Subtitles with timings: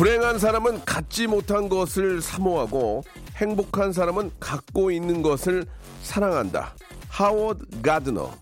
[0.00, 3.04] 불행한 사람은 갖지 못한 것을 사모하고
[3.36, 5.66] 행복한 사람은 갖고 있는 것을
[6.02, 6.74] 사랑한다.
[7.10, 8.32] 하워드 가드너.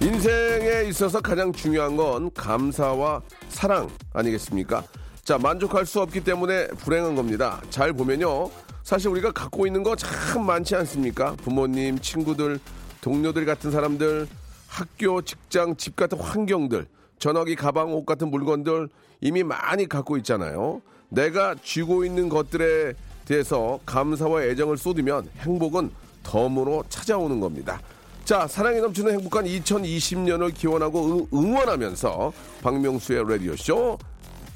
[0.00, 4.84] 인생에 있어서 가장 중요한 건 감사와 사랑 아니겠습니까?
[5.24, 7.60] 자, 만족할 수 없기 때문에 불행한 겁니다.
[7.70, 8.48] 잘 보면요.
[8.84, 11.34] 사실 우리가 갖고 있는 거 참 많지 않습니까?
[11.42, 12.60] 부모님, 친구들,
[13.00, 14.28] 동료들 같은 사람들,
[14.76, 16.86] 학교, 직장, 집 같은 환경들,
[17.18, 18.90] 전화기, 가방, 옷 같은 물건들
[19.22, 20.82] 이미 많이 갖고 있잖아요.
[21.08, 22.92] 내가 쥐고 있는 것들에
[23.24, 25.90] 대해서 감사와 애정을 쏟으면 행복은
[26.22, 27.80] 덤으로 찾아오는 겁니다.
[28.26, 33.98] 자, 사랑이 넘치는 행복한 2020년을 기원하고 응, 응원하면서 박명수의 라디오쇼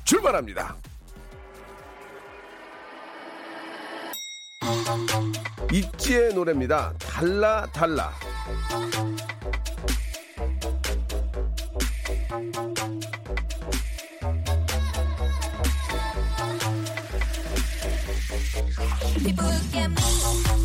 [0.04, 0.76] 출발합니다.
[5.72, 6.92] 있지의 노래입니다.
[6.98, 8.12] 달라, 달라.
[12.52, 12.64] People
[19.44, 20.59] look at me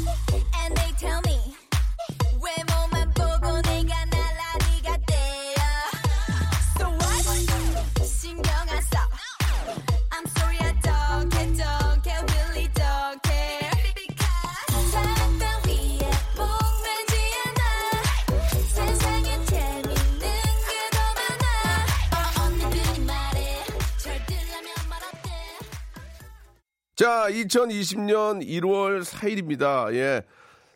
[26.96, 29.94] 자, 2020년 1월 4일입니다.
[29.96, 30.24] 예.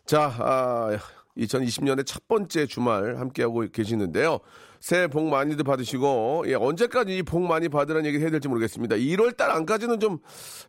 [0.04, 0.98] 자, 아,
[1.38, 4.38] 2020년의 첫 번째 주말 함께하고 계시는데요.
[4.80, 8.96] 새해 복 많이들 받으시고, 예, 언제까지 이 복 많이 받으라는 얘기 해야 될지 모르겠습니다.
[8.96, 10.18] 1월 달 안까지는 좀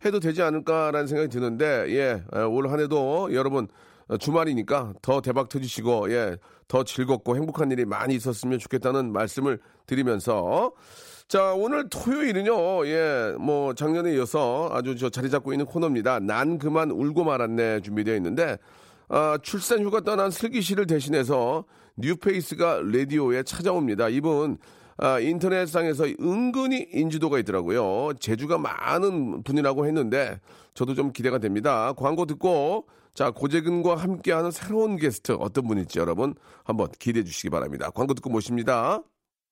[0.05, 3.67] 해도 되지 않을까라는 생각이 드는데, 예, 아, 올한 해도 여러분,
[4.07, 6.37] 어, 주말이니까 더 대박 터지시고, 예,
[6.69, 10.71] 더 즐겁고 행복한 일이 많이 있었으면 좋겠다는 말씀을 드리면서,
[11.31, 16.19] 자, 오늘 토요일은요, 예, 뭐, 작년에 이어서 아주 저 자리 잡고 있는 코너입니다.
[16.19, 18.57] 난 그만 울고 말았네 준비되어 있는데,
[19.07, 21.63] 아, 출산 휴가 떠난 슬기 씨를 대신해서
[21.95, 24.09] 뉴페이스가 라디오에 찾아옵니다.
[24.09, 24.57] 이분,
[24.97, 28.11] 아, 인터넷상에서 은근히 인지도가 있더라고요.
[28.19, 30.37] 재주가 많은 분이라고 했는데,
[30.73, 31.93] 저도 좀 기대가 됩니다.
[31.93, 37.89] 광고 듣고, 자, 고재근과 함께하는 새로운 게스트 어떤 분일지 여러분 한번 기대해 주시기 바랍니다.
[37.89, 39.01] 광고 듣고 모십니다.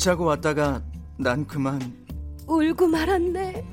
[0.00, 0.82] 웃자고 왔다가
[1.18, 1.78] 난 그만
[2.46, 3.64] 울고 말았네.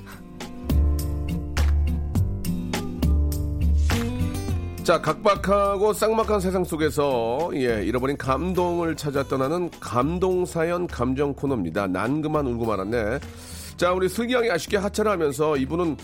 [4.83, 11.87] 자, 각박하고 쌍막한 세상 속에서 예, 잃어버린 감동을 찾아 떠나는 감동 사연 감정 코너입니다.
[11.87, 13.19] 난 그만 울고 말았네.
[13.77, 15.95] 자, 우리 슬기 양이 아쉽게 하차를 하면서 이분은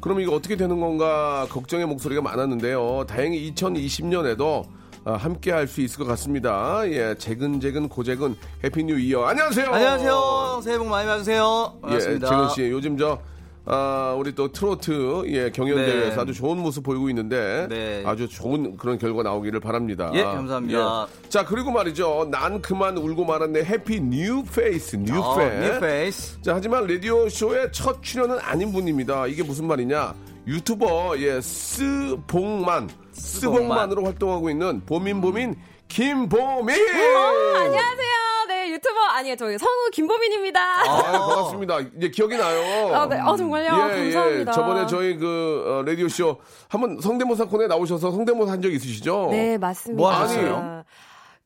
[0.00, 3.06] 그럼 이거 어떻게 되는 건가 걱정의 목소리가 많았는데요.
[3.08, 4.64] 다행히 2020년에도
[5.04, 6.82] 함께 할 수 있을 것 같습니다.
[6.86, 9.24] 예, 재근재근 고재근 Happy New Year.
[9.24, 9.66] 안녕하세요.
[9.70, 13.18] 안녕하세요 새해 복 많이 받으세요 예, 반갑습니다 재근 씨 요즘 저
[13.64, 16.20] 아, 우리 또 트로트 예, 경연대회에서 네.
[16.20, 18.02] 아주 좋은 모습 보이고 있는데 네.
[18.04, 20.10] 아주 좋은 그런 결과 나오기를 바랍니다.
[20.14, 21.06] 예, 감사합니다.
[21.24, 21.28] 예.
[21.28, 22.26] 자, 그리고 말이죠.
[22.30, 23.62] 난 그만 울고 말았네.
[23.62, 25.60] happy new face, new 어, 페.
[25.60, 29.28] new face 자, 하지만 라디오 쇼의 첫 출연은 아닌 분입니다.
[29.28, 30.12] 이게 무슨 말이냐?
[30.46, 35.54] 유튜버 예, 스봉만, 스봉만으로 활동하고 있는 보민보민
[35.88, 36.74] 김보민.
[36.76, 38.12] 어, 안녕하세요.
[38.48, 39.36] 네, 유튜버 아니에요.
[39.36, 40.60] 저희 성우 김보민입니다.
[40.60, 41.80] 아, 반갑습니다.
[41.96, 42.94] 이제 기억이 나요.
[42.94, 43.18] 아, 네.
[43.20, 43.68] 아, 정말요?
[43.68, 44.52] 감사합니다.
[44.52, 49.28] 저번에 저희 그 어, 라디오 쇼 한번 성대모사 코너에 나오셔서 성대모사 한 적 있으시죠?
[49.30, 50.00] 네, 맞습니다.
[50.00, 50.84] 뭐 하셨어요?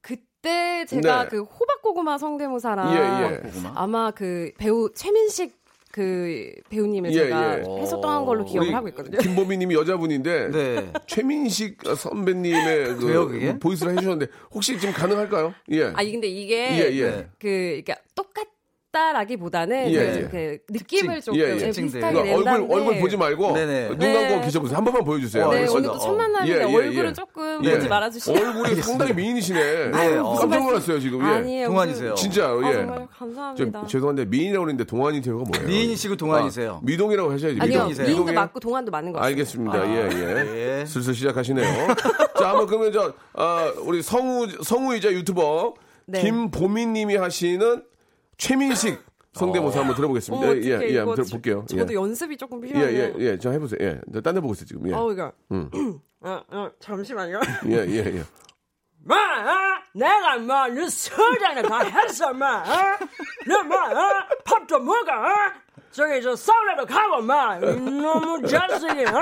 [0.01, 1.29] 그때 제가 네.
[1.31, 2.97] 그 호박고구마 성대모사랑 예,
[3.35, 3.37] 예.
[3.39, 3.73] 고구마?
[3.75, 5.57] 아마 그 배우 최민식
[5.97, 7.63] 그 배우님을 예, 제가 예.
[7.81, 9.17] 했었던 걸로 기억을 우리 하고 있거든요.
[9.17, 10.93] 김보미님이 여자분인데 네.
[11.07, 13.59] 최민식 선배님의 그 그게?
[13.59, 15.55] 보이스를 해주셨는데 혹시 지금 가능할까요?
[15.71, 15.85] 예.
[15.95, 17.29] 아니 근데 이게 예, 예.
[17.39, 18.47] 그 그러니까 똑같
[18.97, 20.29] 다라기보다는 예, 그, 예.
[20.31, 21.61] 그 느낌을 조금 예, 예.
[21.61, 21.71] 예.
[21.71, 23.89] 비슷하게 그러니까 얼굴 얼굴 보지 말고 네네.
[23.89, 24.29] 눈 네.
[24.29, 24.77] 감고 계셔보세요.
[24.77, 25.45] 한 번만 보여주세요.
[25.45, 25.67] 어, 네.
[25.69, 27.13] 오늘 또첫 만남인데 예, 예, 얼굴은 예.
[27.13, 27.75] 조금 예.
[27.75, 29.91] 보지 말아주시면 얼굴이 상당히 미인이시네.
[29.91, 30.35] 네, 어.
[30.35, 31.21] 깜짝 놀랐어요 지금.
[31.21, 31.25] 예.
[31.27, 31.69] 아니에요.
[31.69, 32.15] 동안이세요.
[32.15, 32.65] 진짜요.
[32.65, 32.75] 아, 예.
[32.75, 33.87] 정말 저, 감사합니다.
[33.87, 35.69] 죄송한데 미인이라고 그러는데 동안이 되가 뭐예요?
[35.69, 36.73] 미인이시고 동안이세요.
[36.73, 37.59] 아, 미동이라고 하셔야지.
[37.61, 37.89] 아니요, 미동.
[37.89, 38.07] 미동이세요.
[38.07, 38.33] 미인도?
[38.33, 39.31] 맞고 동안도 맞는 것 같아요.
[39.31, 39.79] 알겠습니다.
[39.79, 40.81] 아, 예, 예.
[40.81, 40.87] 예.
[40.87, 41.67] 슬슬 시작하시네요.
[42.39, 45.75] 자, 한번 그러면 저, 아, 우리 성우, 성우이자 유튜버
[46.07, 46.23] 네.
[46.23, 47.83] 김보미님이 하시는
[48.39, 49.03] 최민식
[49.33, 50.47] 성대모사 한번 들어보겠습니다.
[50.47, 51.65] 어, 예, 예, 예, 한번 지- 들어볼게요.
[51.69, 51.97] 저도 예.
[51.97, 53.15] 연습이 조금 예, 필요하네요.
[53.19, 53.39] 예, 예.
[53.39, 53.79] 저 해보세요.
[53.81, 54.01] 예.
[54.23, 54.89] 딴 데 보고 있어요, 지금.
[54.89, 54.95] 예.
[54.95, 55.33] 어, 이거.
[55.53, 55.71] 음.
[56.21, 57.41] 어, 어, 잠시만요.
[57.69, 58.25] 예, 예, 예.
[59.05, 62.63] 마, 아, 내가 뭐, 너 서장에 다 했어, 마.
[62.63, 62.99] 어?
[63.47, 64.11] 너뭐 어?
[64.45, 65.29] 밥도 먹어, 어?
[65.97, 67.57] 저기 저 사우나도 가고, 마.
[67.57, 69.21] 이놈의 자식이, 어?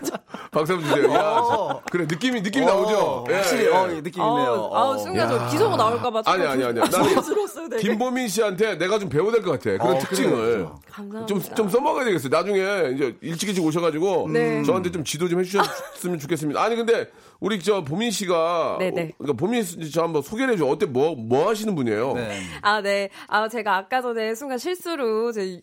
[0.50, 1.12] 박수 한번 주세요.
[1.12, 2.98] 야, 그래, 느낌이, 느낌이 나오죠?
[2.98, 3.68] 어, 예, 확실히 예.
[3.70, 4.70] 어, 이 느낌 있네요.
[4.72, 6.22] 아우, 아우, 순간 저 비속어 나올까봐.
[6.24, 6.80] 아니, 아니, 아니.
[6.80, 7.78] 나는.
[7.78, 9.76] 김보민 씨한테 내가 좀 배워야 될 것 같아.
[9.76, 10.30] 그런 어, 특징을.
[10.36, 10.76] 그래요.
[10.90, 11.26] 감사합니다.
[11.26, 12.30] 좀, 좀 써먹어야 되겠어요.
[12.30, 12.58] 나중에
[12.94, 14.62] 이제 일찍 일찍 오셔가지고 네.
[14.62, 16.62] 저한테 좀 지도 좀 해주셨으면 좋겠습니다.
[16.62, 17.10] 아니, 근데
[17.40, 18.76] 우리 저 보민 씨가.
[18.78, 19.12] 네네.
[19.18, 20.64] 그러니까 보민 씨 저 한번 소개를 해줘.
[20.66, 20.86] 어때?
[20.86, 22.14] 뭐, 뭐 하시는 분이에요?
[22.14, 22.40] 네.
[22.62, 23.10] 아, 네.
[23.26, 25.60] 아, 제가 아까 전에 순간 실수로 제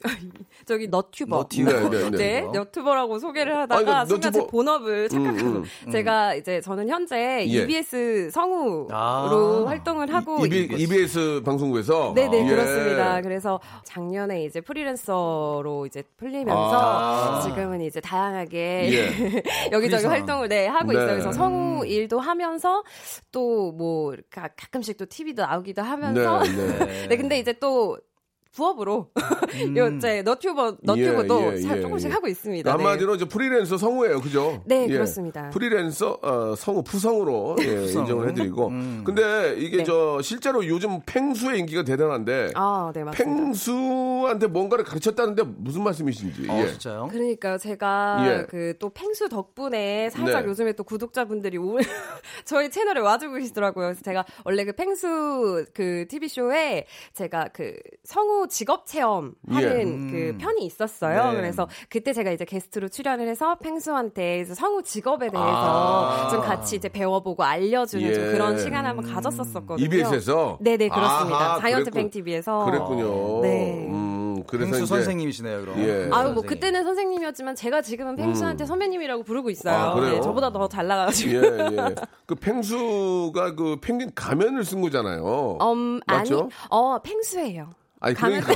[0.65, 1.36] 저기 너튜버.
[1.38, 1.71] 너튜버.
[1.89, 2.42] 네, 네, 네.
[2.53, 7.63] 너튜버라고 소개를 하다가 아니, 순간 제 본업을 착각하고 음, 제가 이제 저는 현재 예.
[7.63, 9.63] EBS 성우로 아.
[9.68, 12.13] 활동을 하고 EB, EBS 방송국에서.
[12.15, 12.50] 네네 예.
[12.50, 13.21] 그렇습니다.
[13.21, 17.42] 그래서 작년에 이제 프리랜서로 이제 풀리면서 아.
[17.42, 19.44] 지금은 이제 다양하게 예.
[19.71, 20.06] 여기저기.
[20.06, 20.94] 활동을 네 하고 네.
[20.94, 21.09] 있어요.
[21.12, 21.33] 그래서 음.
[21.33, 22.83] 성우 일도 하면서
[23.31, 27.07] 또 뭐 가끔씩 또 TV도 나오기도 하면서 네, 네.
[27.09, 27.98] 네, 근데 이제 또
[28.53, 29.09] 부업으로
[29.77, 31.51] 요 이제 너튜버 너튜브도 음.
[31.51, 32.13] 예, 예, 사- 예, 조금씩 예.
[32.13, 32.69] 하고 있습니다.
[32.69, 32.83] 네.
[32.83, 34.62] 한마디로 이제 프리랜서 성우예요, 그죠?
[34.65, 34.94] 네, 예.
[34.94, 35.50] 그렇습니다.
[35.51, 38.01] 프리랜서 어, 성우 푸성으로 예, 푸성.
[38.01, 38.68] 인정을 해드리고.
[38.68, 39.03] 음.
[39.06, 39.83] 근데 이게 네.
[39.83, 43.12] 저 실제로 요즘 팽수의 인기가 대단한데 아, 네 맞습니다.
[43.24, 46.50] 팽수한테 뭔가를 가르쳤다는데 무슨 말씀이신지.
[46.50, 46.68] 어, 예.
[46.68, 47.07] 진짜요?
[47.12, 47.57] 그러니까요.
[47.57, 48.45] 제가 예.
[48.48, 50.50] 그또 팽수 덕분에 살짝 네.
[50.50, 51.77] 요즘에 또 구독자분들이 오,
[52.45, 53.88] 저희 채널에 와주고 계시더라고요.
[53.88, 60.11] 그래서 제가 원래 그 팽수 그 TV 쇼에 제가 그 성우 직업 체험 하는 예.
[60.11, 60.38] 그 음.
[60.39, 61.31] 편이 있었어요.
[61.31, 61.38] 네.
[61.38, 66.29] 그래서 그때 제가 이제 게스트로 출연을 해서 팽수한테 이제 성우 직업에 대해서 아.
[66.29, 68.31] 좀 같이 이제 배워보고 알려주는 좀 예.
[68.31, 69.85] 그런 시간을 한번 가졌었었거든요.
[69.85, 71.38] EBS에서 네네 그렇습니다.
[71.53, 71.91] 아하, 자이언트.
[71.91, 73.41] 뱅 TV에서 그랬군요.
[73.41, 73.88] 네.
[73.89, 75.79] 음, 그래서 펭수 이제 선생님이시네요, 그럼.
[75.79, 75.91] 예.
[75.91, 76.45] 아유 뭐 선생님.
[76.47, 79.75] 그때는 선생님이었지만 제가 지금은 팽수한테 선배님이라고 부르고 있어요.
[79.75, 80.13] 아, 그래요?
[80.15, 81.31] 네, 저보다 더 잘 나가가지고.
[81.33, 81.95] 예, 예.
[82.25, 85.57] 그 팽수가 그 펭귄 가면을 쓴 거잖아요.
[85.61, 86.49] 음, 아니, 맞죠?
[86.69, 87.69] 어, 팽수예요.
[88.01, 88.51] 아니 그러니까.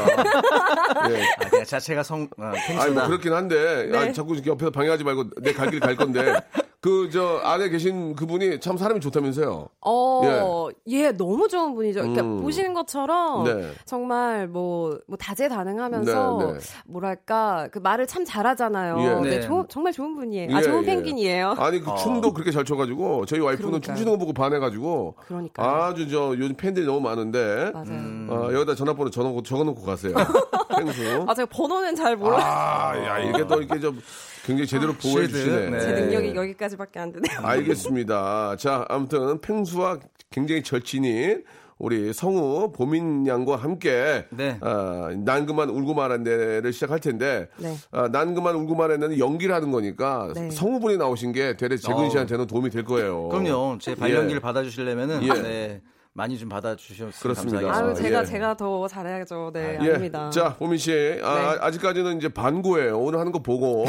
[1.11, 1.23] 예.
[1.37, 2.83] 아, 그냥 자체가 성, 어, 펭수다.
[2.83, 3.97] 아니 뭐 그렇긴 한데 네.
[3.97, 6.35] 아니, 자꾸 옆에서 방해하지 말고 내 갈 길 갈 건데
[6.85, 9.69] 그저 안에 계신 그분이 참 사람이 좋다면서요.
[9.81, 12.01] 어, 예, 너무 좋은 분이죠.
[12.01, 12.41] 그러니까 음.
[12.43, 13.71] 보시는 것처럼 네.
[13.85, 16.59] 정말 뭐, 뭐 다재다능하면서 네, 네.
[16.85, 18.99] 뭐랄까 그 말을 참 잘하잖아요.
[18.99, 19.27] 예.
[19.27, 19.41] 네, 네.
[19.41, 20.55] 조- 정말 좋은 분이에요.
[20.55, 20.85] 아, 예, 좋은 예.
[20.85, 21.55] 펭귄이에요.
[21.57, 23.95] 아니 그 춤도 그렇게 잘 춰가지고 저희 와이프는 그러니까요.
[23.95, 25.67] 춤추는 거 보고 반해가지고 그러니까요.
[25.67, 28.27] 아주 저 요즘 팬들이 너무 많은데 맞아요.
[28.29, 30.13] 어, 여기다 전화번호 적어놓고, 적어놓고 가세요.
[30.77, 31.25] 펭수.
[31.27, 32.41] 아, 제가 번호는 잘 몰라요.
[32.43, 33.99] 아, 야, 이게 또 이렇게 좀
[34.45, 35.37] 굉장히 제대로 보호해 쉴드.
[35.37, 35.69] 주시네.
[35.71, 35.79] 네.
[35.79, 37.39] 제 능력이 여기까지밖에 안 되네요.
[37.43, 38.55] 알겠습니다.
[38.57, 39.99] 자, 아무튼 펭수와
[40.29, 41.43] 굉장히 절친인
[41.77, 44.57] 우리 성우 보민 양과 함께 네.
[44.61, 47.75] 아, 난 그만 울고 말한대를 시작할 텐데 네.
[47.91, 50.49] 아, 난 그만 울고 말한대는 연기를 하는 거니까 네.
[50.51, 52.09] 성우분이 나오신 게 되레 재근 어.
[52.09, 53.27] 씨한테는 도움이 될 거예요.
[53.27, 53.77] 그럼요.
[53.81, 54.39] 제 발연기를 예.
[54.39, 55.41] 받아주시려면은, 예.
[55.41, 55.81] 네.
[56.17, 57.59] 많이 좀 받아주셨으면 그렇습니다.
[57.59, 57.75] 감사하겠습니다.
[57.75, 58.25] 아유, 제가, 예.
[58.25, 59.51] 제가 더 잘해야죠.
[59.53, 59.89] 네, 예.
[59.89, 60.29] 아닙니다.
[60.29, 60.91] 자, 보민 씨.
[61.21, 61.57] 아, 네.
[61.59, 62.97] 아직까지는 이제 반고예요.
[62.97, 63.83] 오늘 하는 거 보고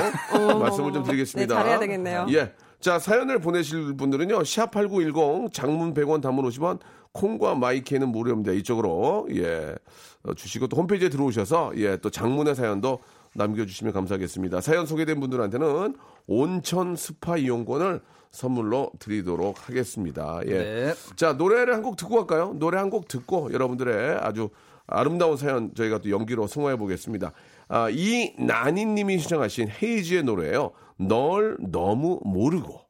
[0.59, 1.55] 말씀을 좀 드리겠습니다.
[1.55, 2.27] 네, 잘해야 되겠네요.
[2.33, 2.53] 예.
[2.81, 4.41] 자, 사연을 보내실 분들은요.
[4.41, 6.81] 샵8910 장문 100원 단문 50원
[7.13, 8.51] 콩과 My K는 무료입니다.
[8.53, 9.77] 이쪽으로 예.
[10.25, 12.99] 어, 주시고 또 홈페이지에 들어오셔서 예, 또 장문의 사연도
[13.37, 14.61] 남겨 주시면 감사하겠습니다.
[14.61, 18.01] 사연 소개된 분들한테는 온천 스파 이용권을
[18.31, 20.41] 선물로 드리도록 하겠습니다.
[20.47, 20.51] 예.
[20.59, 20.95] 네.
[21.17, 22.55] 자, 노래를 한 곡 듣고 갈까요?
[22.59, 24.51] 노래 한 곡 듣고 여러분들의 아주
[24.87, 27.33] 아름다운 사연 저희가 또 연기로 승화해 보겠습니다.
[27.69, 30.73] 아, 이 나니 님이 신청하신 헤이지의 노래예요.
[30.99, 32.81] 널 너무 모르고.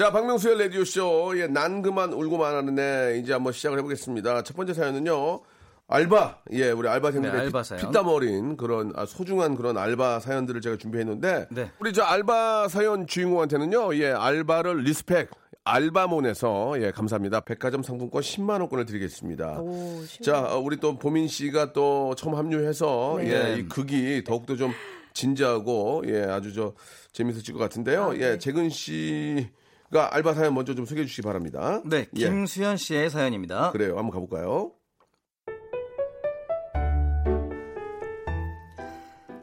[0.00, 1.34] 자, 박명수의 라디오쇼.
[1.36, 4.44] 예, 난 그만 울고만 하는데, 이제 한번 시작을 해보겠습니다.
[4.44, 5.42] 첫 번째 사연은요,
[5.88, 6.38] 알바.
[6.52, 7.84] 예, 우리 알바생들의 네, 알바 피-.
[7.86, 11.70] 피땀 어린 그런 아, 소중한 그런 알바 사연들을 제가 준비했는데, 네.
[11.80, 15.28] 우리 저 알바 사연 주인공한테는요, 예, 알바를 respect.
[15.64, 17.40] 알바몬에서 예 감사합니다.
[17.40, 19.60] 백화점 상품권 10만 원권을 드리겠습니다.
[19.60, 23.30] 오, 심- 자, 어, 우리 또 보민 씨가 또 처음 합류해서 네.
[23.52, 24.72] 예, 이 극이 더욱더 좀
[25.12, 26.72] 진지하고 예, 아주 저
[27.12, 28.04] 재밌으실 것 같은데요.
[28.04, 28.20] 아, 네.
[28.32, 29.50] 예, 재근 씨
[29.92, 31.82] 가 알바 사연 먼저 좀 소개해 주시기 바랍니다.
[31.84, 33.72] 네, 예, 김수현 씨의 사연입니다.
[33.72, 33.98] 그래요.
[33.98, 34.72] 한번 가볼까요?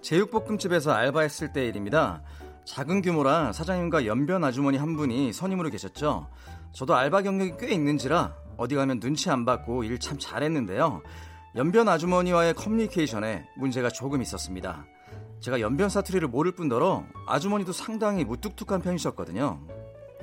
[0.02, 2.22] 제육볶음집에서 알바했을 때 일입니다.
[2.66, 6.30] 작은 규모라 사장님과 연변 아주머니 한 분이 선임으로 계셨죠.
[6.74, 11.02] 저도 알바 경력이 꽤 있는지라 어디 가면 눈치 안 받고 일 참 잘했는데요.
[11.56, 14.86] 연변 아주머니와의 커뮤니케이션에 문제가 조금 있었습니다.
[15.40, 19.60] 제가 연변 사투리를 모를 뿐더러 아주머니도 상당히 무뚝뚝한 편이셨거든요.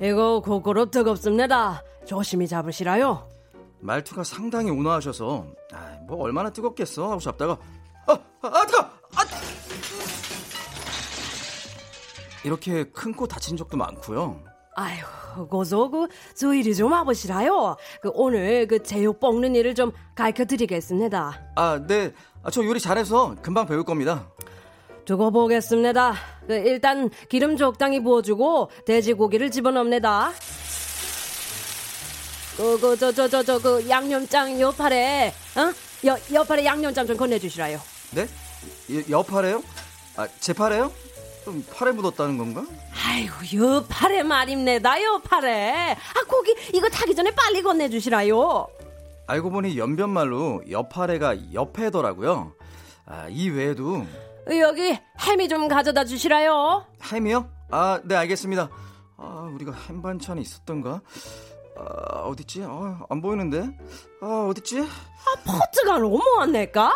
[0.01, 1.81] 이거 고구로 뜨겁습니다.
[2.05, 3.29] 조심히 잡으시라요.
[3.79, 7.57] 말투가 상당히 온화하셔서 아, 뭐 얼마나 뜨겁겠어 하고 잡다가
[8.07, 8.81] 아, 아, 아 뜨거!
[8.81, 9.23] 아!
[12.43, 14.39] 이렇게 큰 코 다친 적도 많고요.
[14.75, 17.77] 아휴, 고소 그 주의를 좀 와보시라요.
[18.01, 21.41] 그 오늘 그 제육 볶는 일을 좀 가르쳐 드리겠습니다.
[21.55, 22.13] 아, 네.
[22.43, 24.27] 아, 저 요리 잘해서 금방 배울 겁니다.
[25.05, 26.13] 두고 보겠습니다.
[26.47, 30.31] 그 일단 기름 적당히 부어주고 돼지고기를 집어넣습니다.
[32.57, 36.07] 그, 그, 저, 저, 저, 저, 그 양념장 옆팔에, 어?
[36.07, 37.79] 여, 옆팔에 양념장 좀 건네주시라요.
[38.11, 38.27] 네?
[38.93, 39.61] 여, 여파래요?
[40.15, 40.89] 아, 제 팔에요?
[41.43, 42.65] 좀 팔에 묻었다는 건가?
[43.05, 45.91] 아이고, 옆팔에 말입니다, 옆팔에.
[45.91, 48.67] 아, 고기 이거 타기 전에 빨리 건네주시라요.
[49.27, 52.53] 알고 보니 연변말로 여파래가 옆에더라고요.
[53.05, 54.05] 아, 이 외에도
[54.49, 56.85] 여기 햄이 좀 가져다 주시라요.
[57.11, 57.49] 햄이요?
[57.71, 58.69] 아, 네, 알겠습니다.
[59.17, 61.01] 아, 우리가 햄 반찬이 있었던가?
[61.77, 62.63] 아, 어딨지?
[62.63, 63.67] 아, 안 보이는데?
[64.21, 64.83] 아, 어딨지?
[65.45, 66.93] 포트가 너무한내까?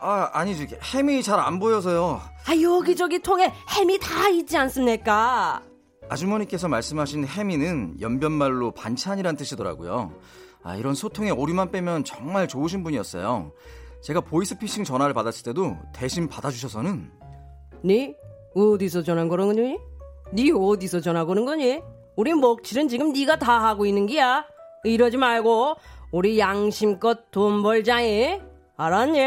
[0.00, 0.68] 아, 아니지.
[0.94, 2.20] 햄이 잘 안 보여서요.
[2.46, 5.60] 아, 여기저기 통에 햄이 다 있지 않습니까?
[6.08, 10.12] 아주머니께서 말씀하신 햄이는 연변말로 반찬이란 뜻이더라고요.
[10.62, 13.52] 아, 이런 소통의 오류만 빼면 정말 좋으신 분이었어요.
[14.02, 17.10] 제가 보이스피싱 전화를 받았을 때도 대신 받아주셔서는
[17.84, 18.14] 니
[18.54, 19.78] 어디서 전화 거는 거니?
[20.34, 21.80] 니 어디서 전화 거는 거니?
[22.16, 24.44] 우리 먹칠은 지금 니가 다 하고 있는 기야.
[24.84, 25.76] 이러지 말고
[26.10, 28.40] 우리 양심껏 돈 벌자이.
[28.76, 29.20] 알았니?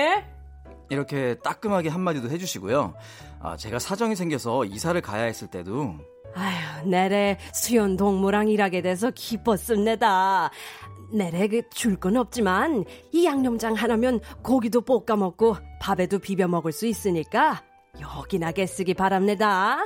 [0.89, 2.93] 이렇게 따끔하게 한마디도 해주시고요.
[3.39, 5.95] 아, 제가 사정이 생겨서 이사를 가야 했을 때도
[6.35, 10.51] 아휴, 내래 수연 동무랑 일하게 돼서 기뻤습니다.
[11.11, 17.63] 내래 그줄 건 없지만 이 양념장 하나면 고기도 볶아 먹고 밥에도 비벼 먹을 수 있으니까
[18.01, 19.77] 여기나게 쓰기 바랍니다.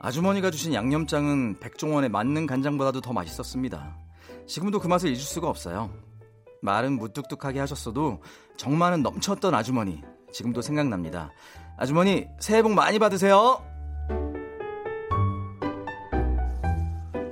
[0.00, 3.96] 아주머니가 주신 양념장은 백종원의 맞는 간장보다도 더 맛있었습니다.
[4.46, 5.90] 지금도 그 맛을 잊을 수가 없어요.
[6.62, 8.22] 말은 무뚝뚝하게 하셨어도
[8.56, 11.32] 정말은 넘쳤던 아주머니 지금도 생각납니다.
[11.76, 13.67] 아주머니 새해 복 많이 받으세요.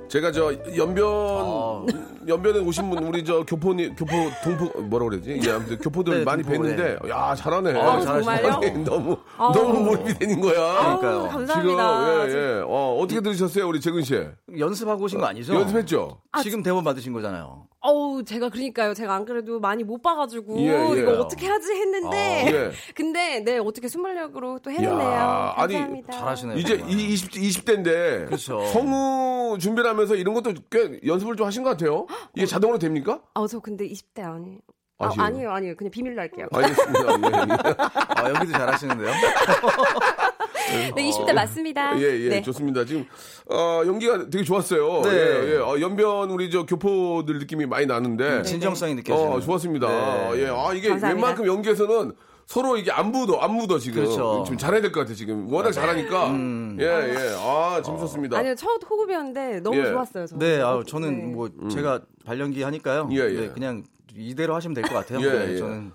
[0.07, 1.85] 제가 저 연변 어.
[2.27, 4.11] 연변에 오신 분 우리 저 교포니 교포
[4.43, 5.39] 동포 뭐라 그러지?
[5.43, 7.73] 예, 아무튼 교포들 네, 많이 동포, 뵀는데 야 잘하네.
[7.79, 8.53] 어, 정말요?
[8.53, 9.53] 아니, 너무 아우.
[9.53, 10.97] 너무 몰입이 되는 거야.
[10.97, 11.27] 그러니까요.
[11.29, 12.27] 감사합니다.
[12.27, 12.61] 지금 예, 예.
[12.65, 14.21] 어, 어떻게 들으셨어요, 우리 재근 씨?
[14.57, 15.53] 연습하고 오신 거 아니죠?
[15.53, 16.21] 연습했죠?
[16.41, 17.67] 지금 대본 받으신 거잖아요.
[17.87, 18.93] 어우, 제가 그러니까요.
[18.93, 20.99] 제가 안 그래도 많이 못 봐가지고 예, 예.
[21.01, 22.71] 이거 어떻게 하지 했는데, 아, 예.
[22.93, 24.99] 근데 네 어떻게 순발력으로 또 해냈네요.
[25.09, 26.11] 야, 아니, 감사합니다.
[26.11, 26.57] 잘하시네요.
[26.57, 26.99] 이제 정말.
[26.99, 28.65] 이 20, 20대인데 그렇죠.
[28.65, 32.07] 성우 준비를 하면서 이런 것도 꽤 연습을 좀 하신 것 같아요.
[32.35, 33.21] 이게 자동으로 됩니까?
[33.33, 34.59] 아, 저 근데 20대 아니에요.
[34.99, 35.13] 아, 아?
[35.25, 35.75] 아니에요, 아니에요.
[35.77, 36.47] 그냥 비밀로 할게요.
[36.51, 36.99] 알겠습니다.
[36.99, 37.75] 예, 예.
[37.77, 39.11] 아, 여기도 잘하시는데요.
[40.67, 41.97] 네, 20대 맞습니다.
[41.99, 42.41] 예, 예, 네.
[42.41, 42.83] 좋습니다.
[42.85, 43.05] 지금,
[43.49, 45.01] 어, 연기가 되게 좋았어요.
[45.03, 45.09] 네.
[45.11, 45.57] 예, 예.
[45.57, 48.43] 어, 연변 우리 저 교포들 느낌이 많이 나는데.
[48.43, 49.31] 진정성이 느껴지는.
[49.31, 49.87] 어, 좋았습니다.
[50.33, 50.43] 네.
[50.43, 51.07] 예, 아, 이게 감사합니다.
[51.07, 52.11] 웬만큼 연기에서는
[52.45, 54.03] 서로 이게 안 묻어, 안 묻어, 지금.
[54.03, 54.43] 그렇죠.
[54.47, 55.51] 좀 잘해야 될 것 같아, 지금.
[55.51, 56.27] 워낙 잘하니까.
[56.31, 56.77] 음.
[56.79, 57.35] 예, 예.
[57.37, 58.37] 아, 재밌었습니다.
[58.37, 59.91] 아니요, 첫 호흡이었는데 너무 예.
[59.91, 60.27] 좋았어요.
[60.27, 60.39] 저는.
[60.45, 61.33] 네, 아, 어, 저는 네.
[61.33, 63.09] 뭐 제가 발연기 하니까요.
[63.11, 63.39] 예, 예.
[63.41, 63.83] 네, 그냥
[64.15, 65.19] 이대로 하시면 될 것 같아요.
[65.27, 65.57] 예, 네, 예.
[65.57, 65.91] 저는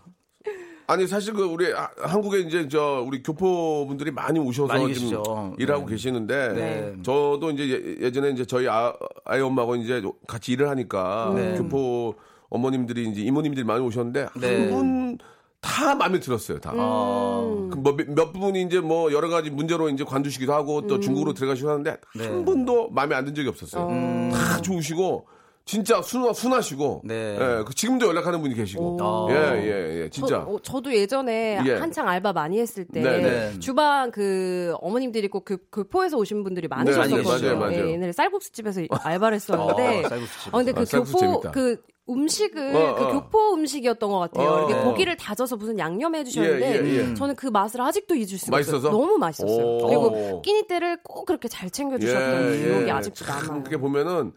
[0.92, 5.54] 아니, 사실 그, 우리, 아, 한국에 이제 저, 우리 교포분들이 많이 오셔서 많이 지금.
[5.58, 5.92] 일하고 네.
[5.92, 6.48] 계시는데.
[6.52, 6.94] 네.
[7.02, 7.66] 저도 이제
[8.00, 8.92] 예- 예전에 이제 저희 아,
[9.24, 11.56] 아이 엄마하고 이제 같이 일을 하니까 네.
[11.56, 12.14] 교포
[12.50, 14.70] 어머님들이 이제 이모님들이 많이 오셨는데 네.
[14.70, 15.16] 한분
[15.62, 16.58] 다 마음에 들었어요.
[16.58, 16.72] 다.
[16.76, 21.00] 어, 그 뭐, 몇- 몇 분이 이제 뭐 여러 가지 문제로 이제 관두시기도 하고 또
[21.00, 22.26] 중국으로 들어가시고 하는데 네.
[22.26, 23.88] 한 번도 마음에 안 든 적이 없었어요.
[24.30, 25.26] 다 좋으시고
[25.64, 27.02] 진짜 순하, 순하시고.
[27.04, 27.36] 네.
[27.38, 28.96] 예, 그 지금도 연락하는 분이 계시고.
[28.96, 29.28] 오.
[29.30, 30.10] 예, 예, 예.
[30.10, 30.44] 진짜.
[30.44, 31.74] 저, 어, 저도 예전에 예.
[31.74, 33.58] 한창 알바 많이 했을 때 네, 네.
[33.60, 37.22] 주방 그 어머님들이 꼭 그, 교포에서 오신 분들이 많으셨거든요.
[37.22, 37.88] 맞아요, 맞아요.
[37.88, 40.54] 예, 옛날에 쌀국수집에서 알바를 했었는데 어, 쌀국수집.
[40.54, 41.50] 어, 근데 그 아, 교포 재밌다.
[41.52, 43.12] 그 음식을 어, 그 어.
[43.12, 44.48] 교포 음식이었던 것 같아요.
[44.48, 44.84] 어, 이렇게 어.
[44.84, 47.14] 고기를 다져서 무슨 양념 해주셨는데 예, 예, 예.
[47.14, 48.88] 저는 그 맛을 아직도 잊을 수가 맛있어서?
[48.88, 48.92] 없어요.
[48.92, 49.64] 너무 맛있었어요.
[49.64, 49.86] 오.
[49.86, 53.62] 그리고 끼니 때를 꼭 그렇게 잘 챙겨주셨던 기억이 아직도 참 남아요.
[53.62, 54.32] 그렇게 보면은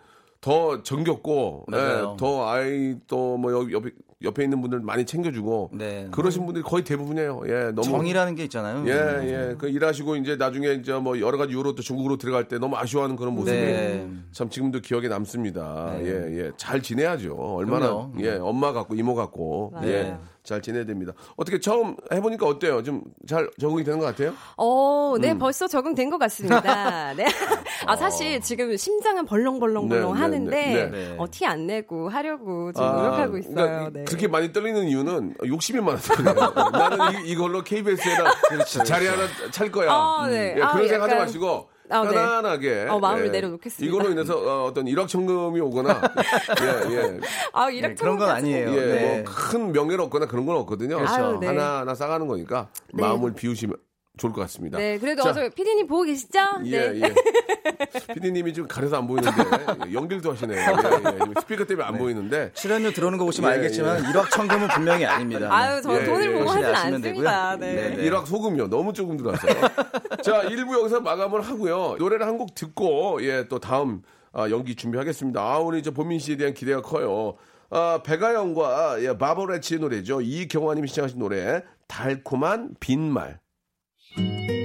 [0.45, 2.11] 더 정겹고, 맞아요.
[2.13, 3.89] 예, 더 아이 또 뭐 옆에,
[4.21, 5.71] 옆에 있는 분들 많이 챙겨주고.
[5.73, 6.07] 네.
[6.11, 7.41] 그러신 분들이 거의 대부분이에요.
[7.47, 7.81] 예, 너무.
[7.83, 8.83] 정이라는 게 있잖아요.
[8.87, 8.91] 예,
[9.51, 9.55] 예.
[9.57, 13.15] 그 일하시고 이제 나중에 이제 뭐 여러 가지 이유로 또 중국으로 들어갈 때 너무 아쉬워하는
[13.15, 14.07] 그런 모습이 네.
[14.31, 15.95] 참 지금도 기억에 남습니다.
[15.97, 16.05] 네.
[16.05, 16.51] 예, 예.
[16.57, 17.33] 잘 지내야죠.
[17.35, 18.11] 얼마나 그럼요.
[18.19, 19.73] 예, 엄마 같고 이모 같고.
[19.83, 20.15] 예.
[20.45, 21.11] 잘 지내야 됩니다.
[21.35, 22.81] 어떻게 처음 해보니까 어때요?
[22.83, 24.33] 좀 잘 적응이 되는 것 같아요?
[24.57, 25.21] 어, 음.
[25.21, 27.13] 네, 벌써 적응된 것 같습니다.
[27.15, 27.25] 네.
[27.87, 31.15] 아, 사실 지금 심장은 벌렁벌렁벌렁 네, 네, 하는데, 네, 네.
[31.17, 33.55] 어, 티 안 내고 하려고 좀 아, 노력하고 있어요.
[33.55, 34.03] 그러니까 네.
[34.05, 36.23] 그렇게 많이 떨리는 이유는 욕심이 많아서요.
[36.71, 38.23] 나는 이, 걸로 KBS에다
[38.85, 39.91] 자리 하나 찰 거야.
[39.91, 40.55] 아, 네.
[40.57, 42.13] 예, 아, 그런 생각 하지 약간- 마시고 아, 네.
[42.13, 43.85] 편안하게 어, 마음을 예, 내려놓겠습니다.
[43.85, 46.01] 이걸로 인해서 어, 어떤 일확천금이 오거나
[46.61, 47.19] 예, 예.
[47.53, 48.71] 아, 네, 이렇게 그런 건 아니에요.
[48.71, 49.23] 예, 네.
[49.23, 50.99] 뭐큰 명예를 얻거나 그런 건 없거든요.
[50.99, 51.47] 아유, 네.
[51.47, 53.01] 하나 하나 싸가는 거니까 네.
[53.01, 53.77] 마음을 비우시면
[54.17, 54.77] 좋을 것 같습니다.
[54.77, 56.39] 네, 그래도 자, 어저 피디님 보고 계시죠?
[56.65, 57.01] 예, 네.
[57.01, 58.13] 예.
[58.13, 59.31] 피디님이 좀 가려서 안 보이는데
[59.93, 60.59] 연길도 하시네요.
[60.59, 61.41] 예, 예.
[61.41, 65.49] 스피커 때문에 안 보이는데 출연료 들어오는 거 보시면 예, 알겠지만 일확천금은 분명히 아닙니다.
[65.51, 67.57] 아유, 저는 예, 돈을 예, 보고 하진 않습니다.
[67.57, 67.57] 되고요.
[67.59, 67.95] 네.
[67.95, 68.03] 네.
[68.03, 68.67] 일확 소금요.
[68.69, 69.53] 너무 조금 들어왔어요.
[70.21, 71.95] 자, 1부 여기서 마감을 하고요.
[71.97, 74.01] 노래를 한 곡 듣고, 예, 또 다음
[74.33, 75.39] 아, 연기 준비하겠습니다.
[75.41, 77.35] 아, 오늘 이제 보민 씨에 대한 기대가 커요.
[77.69, 80.19] 아, 배가영과 예, 바버레치의 노래죠.
[80.19, 83.39] 이경화님이 시청하신 노래, 달콤한 빈말.
[84.15, 84.64] 조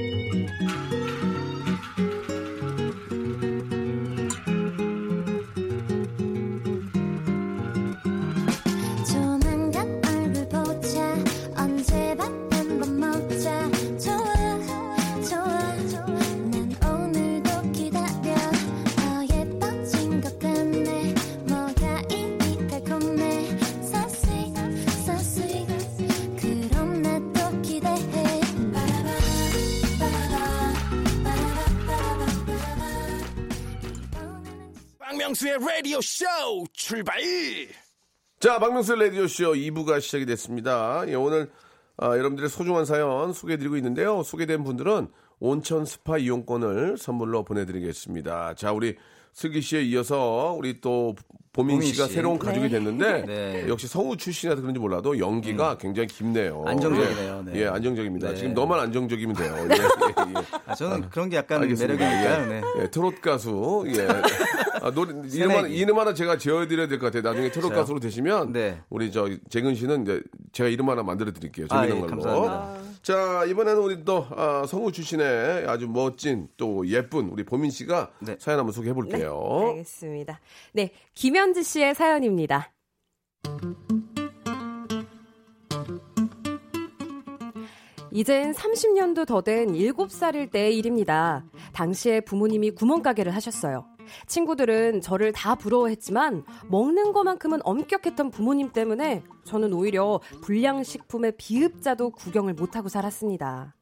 [35.31, 36.25] 박명수의 라디오 쇼
[36.73, 37.21] 출발
[38.41, 41.05] 자, 박명수 라디오 쇼 2부가 시작이 됐습니다.
[41.07, 41.51] 예, 오늘
[41.97, 44.23] 아, 여러분들의 소중한 사연 소개해드리고 있는데요.
[44.25, 48.55] 소개된 분들은 온천 스파 이용권을 선물로 보내드리겠습니다.
[48.55, 48.97] 자, 우리
[49.33, 51.15] 슬기 씨에 이어서 우리 또
[51.53, 52.15] 보민 씨가 씨.
[52.15, 53.69] 새로운 가족이 됐는데 네.
[53.69, 56.65] 역시 성우 출신이라서 그런지 몰라도 연기가 굉장히 깊네요.
[56.67, 57.45] 안정적이네요.
[57.49, 57.61] 예, 네.
[57.61, 58.31] 예, 안정적입니다.
[58.31, 58.35] 네.
[58.37, 59.55] 지금 너만 안정적이면 돼요.
[59.71, 60.45] 예, 예, 예.
[60.67, 61.95] 아, 저는 그런 게 약간 알겠습니다.
[61.95, 62.43] 매력이니까요.
[62.43, 62.61] 예.
[62.61, 62.63] 네.
[62.83, 63.85] 예, 트롯 가수.
[63.89, 64.09] 예.
[64.83, 65.69] 아, 노래 이름 하나.
[65.69, 67.23] 이름 하나 제가 지어드려야 될 것 같아요.
[67.23, 67.79] 나중에 트롯 저요?
[67.79, 68.81] 가수로 되시면 네.
[68.91, 71.67] 우리 저 재근 씨는 이제 제가 이름 하나 만들어 드릴게요.
[71.69, 72.11] 재밌는 아, 예, 걸로.
[72.23, 72.91] 감사합니다.
[73.03, 78.37] 자 이번에는 우리 또 아, 성우 출신의 아주 멋진 또 예쁜 우리 보민 씨가 네.
[78.39, 79.41] 사연 한번 소개해 볼게요.
[79.63, 80.41] 네, 알겠습니다.
[80.73, 82.73] 네, 김현지 씨의 사연입니다.
[88.13, 91.45] 이젠 30년도 더 된 7살일 때의 일입니다.
[91.73, 93.87] 당시에 부모님이 구멍가게를 하셨어요.
[94.27, 102.89] 친구들은 저를 다 부러워했지만 먹는 것만큼은 엄격했던 부모님 때문에 저는 오히려 불량식품의 비읍자도 구경을 못하고
[102.89, 103.75] 살았습니다.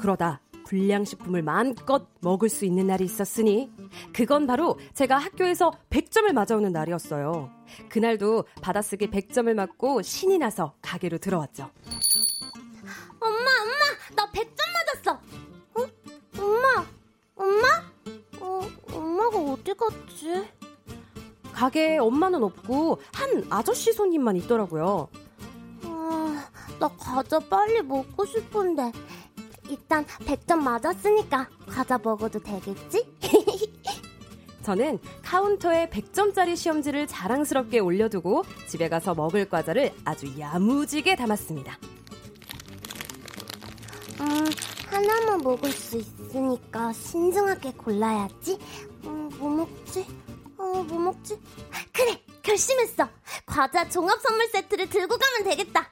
[0.00, 3.72] 그러다 불량식품을 마음껏 먹을 수 있는 날이 있었으니
[4.12, 7.50] 그건 바로 제가 학교에서 100점을 맞아오는 날이었어요.
[7.88, 11.70] 그날도 받아쓰기 100점을 맞고 신이 나서 가게로 들어왔죠.
[13.20, 14.67] 엄마, 엄마, 나 100점
[19.60, 20.48] 어디 갔지?
[21.52, 25.08] 가게에 엄마는 없고 한 아저씨 손님만 있더라고요.
[25.82, 28.92] 아, 나 과자 빨리 먹고 싶은데.
[29.68, 33.06] 일단 100점 맞았으니까 과자 먹어도 되겠지?
[34.62, 41.78] 저는 카운터에 100점짜리 시험지를 자랑스럽게 올려두고 집에 가서 먹을 과자를 아주 야무지게 담았습니다.
[44.20, 44.44] 음,
[44.86, 48.58] 하나만 먹을 수 있으니까 신중하게 골라야지.
[49.04, 50.06] 음, 뭐 먹지?
[50.56, 51.40] 어, 뭐 먹지?
[51.92, 53.08] 그래, 결심했어.
[53.46, 55.88] 과자 종합 선물 세트를 들고 가면 되겠다.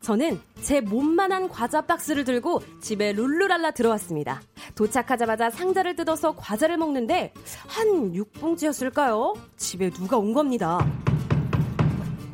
[0.00, 4.40] 저는 제 몸만한 과자 박스를 들고 집에 룰루랄라 들어왔습니다.
[4.74, 7.32] 도착하자마자 상자를 뜯어서 과자를 먹는데
[7.66, 9.36] 한 6봉지였을까요?
[9.56, 10.78] 집에 누가 온 겁니다.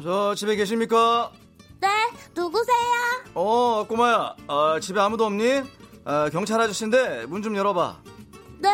[0.03, 1.33] 저 집에 계십니까?
[1.81, 1.89] 네,
[2.35, 2.77] 누구세요?
[3.35, 4.37] 어, 꼬마야.
[4.47, 5.63] 아, 집에 아무도 없니?
[6.05, 7.99] 아, 경찰 아저씨인데 문 좀 열어봐.
[8.59, 8.69] 네,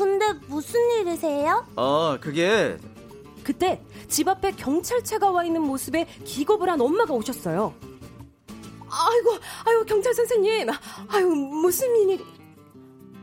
[0.00, 1.66] 근데 무슨 일이세요?
[1.76, 2.78] 어, 그게
[3.44, 7.74] 그때 집 앞에 경찰차가 와 있는 모습에 기겁을 한 엄마가 오셨어요.
[8.88, 10.68] 아이고, 아이고, 경찰 선생님.
[11.08, 12.24] 아유, 무슨 일이.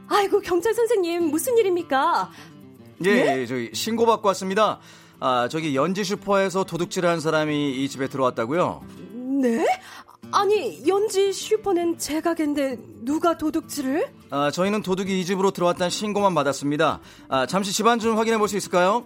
[0.07, 2.29] 아이고, 경찰 선생님, 무슨 일입니까?
[3.05, 4.79] 예, 예, 저기 신고 받고 왔습니다.
[5.19, 8.83] 아, 저기 연지 슈퍼에서 도둑질을 한 사람이 이 집에 들어왔다고요?
[9.41, 9.65] 네?
[10.31, 14.07] 아니, 연지 슈퍼는 제 가게인데 누가 도둑질을?
[14.29, 16.99] 아, 저희는 도둑이 이 집으로 들어왔다는 신고만 받았습니다.
[17.29, 19.05] 아, 잠시 집안 좀 확인해 볼 수 있을까요?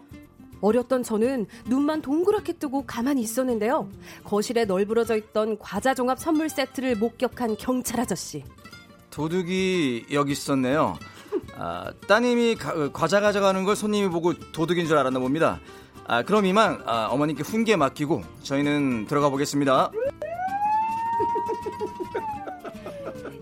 [0.62, 3.89] 어렸던 저는 눈만 동그랗게 뜨고 가만히 있었는데요.
[4.23, 8.43] 거실에 널브러져 있던 과자 종합 선물 세트를 목격한 경찰 아저씨.
[9.10, 10.97] 도둑이 여기 있었네요.
[11.57, 15.60] 아, 따님이 가- 과자 가져가는 걸 손님이 보고 도둑인 줄 알았나 봅니다.
[16.05, 19.91] 아, 그럼 이만 아, 어머님께 훈계 맡기고 저희는 들어가 보겠습니다.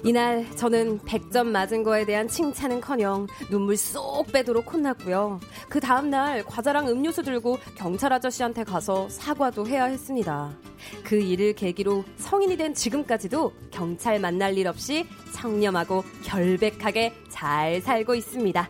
[0.03, 5.39] 이날 저는 100점 맞은 거에 대한 칭찬은커녕 눈물 쏙 빼도록 혼났고요.
[5.67, 10.55] 그 다음 날 과자랑 음료수 들고 경찰 아저씨한테 가서 사과도 해야 했습니다.
[11.03, 18.69] 그 일을 계기로 성인이 된 지금까지도 경찰 만날 일 없이 청렴하고 결백하게 잘 살고 있습니다.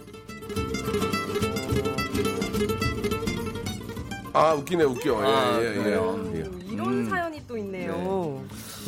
[4.33, 5.21] 아 웃기네 웃겨.
[5.21, 5.91] 아, 예, 예.
[5.91, 6.28] 예.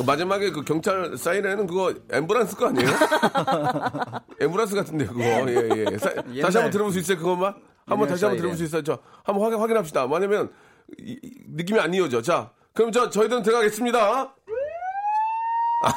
[0.04, 2.88] 마지막에 그 경찰 사이렌은 그거 앰뷸런스 거 아니에요?
[4.40, 5.20] 앰뷸런스 같은데 그거.
[5.22, 5.98] 예, 예.
[5.98, 7.54] 사- 다시 한번 들어볼 수 있어요 그것만?
[7.86, 8.56] 한번 다시 한번 들어볼.
[8.56, 8.82] 수 있어요?
[8.82, 10.06] 저 한번 확인, 확인합시다.
[10.06, 10.50] 왜냐면
[10.98, 12.22] 이- 이- 느낌이 안 이어져.
[12.22, 13.98] 자, 그럼 저 저희들은 들어가겠습니다.
[14.00, 14.32] 아.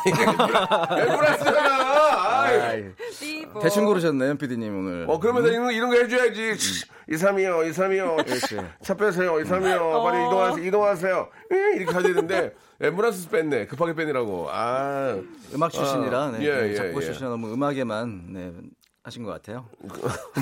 [2.43, 2.59] 아이.
[2.59, 2.83] 아이,
[3.61, 5.05] 대충 고르셨네요, PD님 오늘.
[5.07, 6.53] 어, 그러면서 이런, 거- 이런 거 해줘야지.
[7.09, 8.25] 232요, 232요.
[8.25, 8.57] 그렇지.
[8.81, 10.03] 차 빼세요, 232요.
[10.03, 11.29] 빨리 이동하세요, 이동하세요.
[11.53, 13.67] 예, 이렇게 하야 되는데, 앰뷸런스 뺐네.
[13.67, 14.47] 급하게 빼느라고.
[14.51, 15.17] 아.
[15.53, 17.05] 음악 출신이라 네, 아, 예, 네, 예, 작곡 예.
[17.05, 18.51] 출신이라 너무 음악에만 네,
[19.03, 19.67] 하신 것 같아요.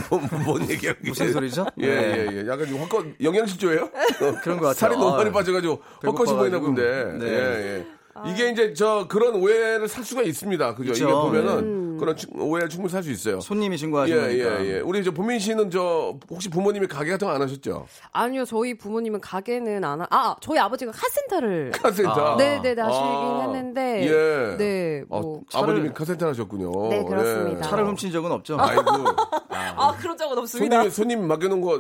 [0.09, 0.93] 뭐, 뭔 얘기야.
[1.03, 1.65] 무슨 소리죠?
[1.81, 2.47] 예, 예, 예.
[2.47, 3.89] 약간 좀 헛것, 영양실조예요?
[4.41, 4.73] 그런 것 같아요.
[4.73, 6.59] 살이 너무 많이 아, 빠져가지고 헛것이 보이나.
[6.59, 7.13] 본데.
[7.19, 7.25] 네.
[7.27, 7.85] 예, 예.
[8.27, 10.75] 이게 이제 저 그런 오해를 살 수가 있습니다.
[10.75, 10.91] 그죠?
[10.91, 11.03] 있죠.
[11.05, 13.39] 이게 보면은 그런 충- 오해를 충분히 살 수 있어요.
[13.39, 14.63] 손님이 예, 신고하신 거니까.
[14.65, 14.79] 예, 예.
[14.81, 17.85] 우리 이제 보민 씨는 저 혹시 부모님이 가게 같은 거 안 하셨죠?
[18.11, 21.71] 아니요, 저희 부모님은 가게는 안 하, 아, 저희 아버지가 카센터를.
[21.71, 22.37] 카센터.
[22.37, 24.05] 네네, 나시긴 아, 했는데.
[24.05, 24.57] 예.
[24.57, 25.41] 네, 어, 뭐.
[25.53, 26.89] 아버님이 카센터 하셨군요.
[26.89, 27.57] 네, 그렇습니다.
[27.59, 27.61] 예.
[27.63, 28.57] 차를 훔친 적은 없죠.
[28.59, 28.83] 아이고.
[29.49, 30.75] 아, 그런 적은 없습니다.
[30.77, 31.79] 손님, 손님 맡겨놓은 거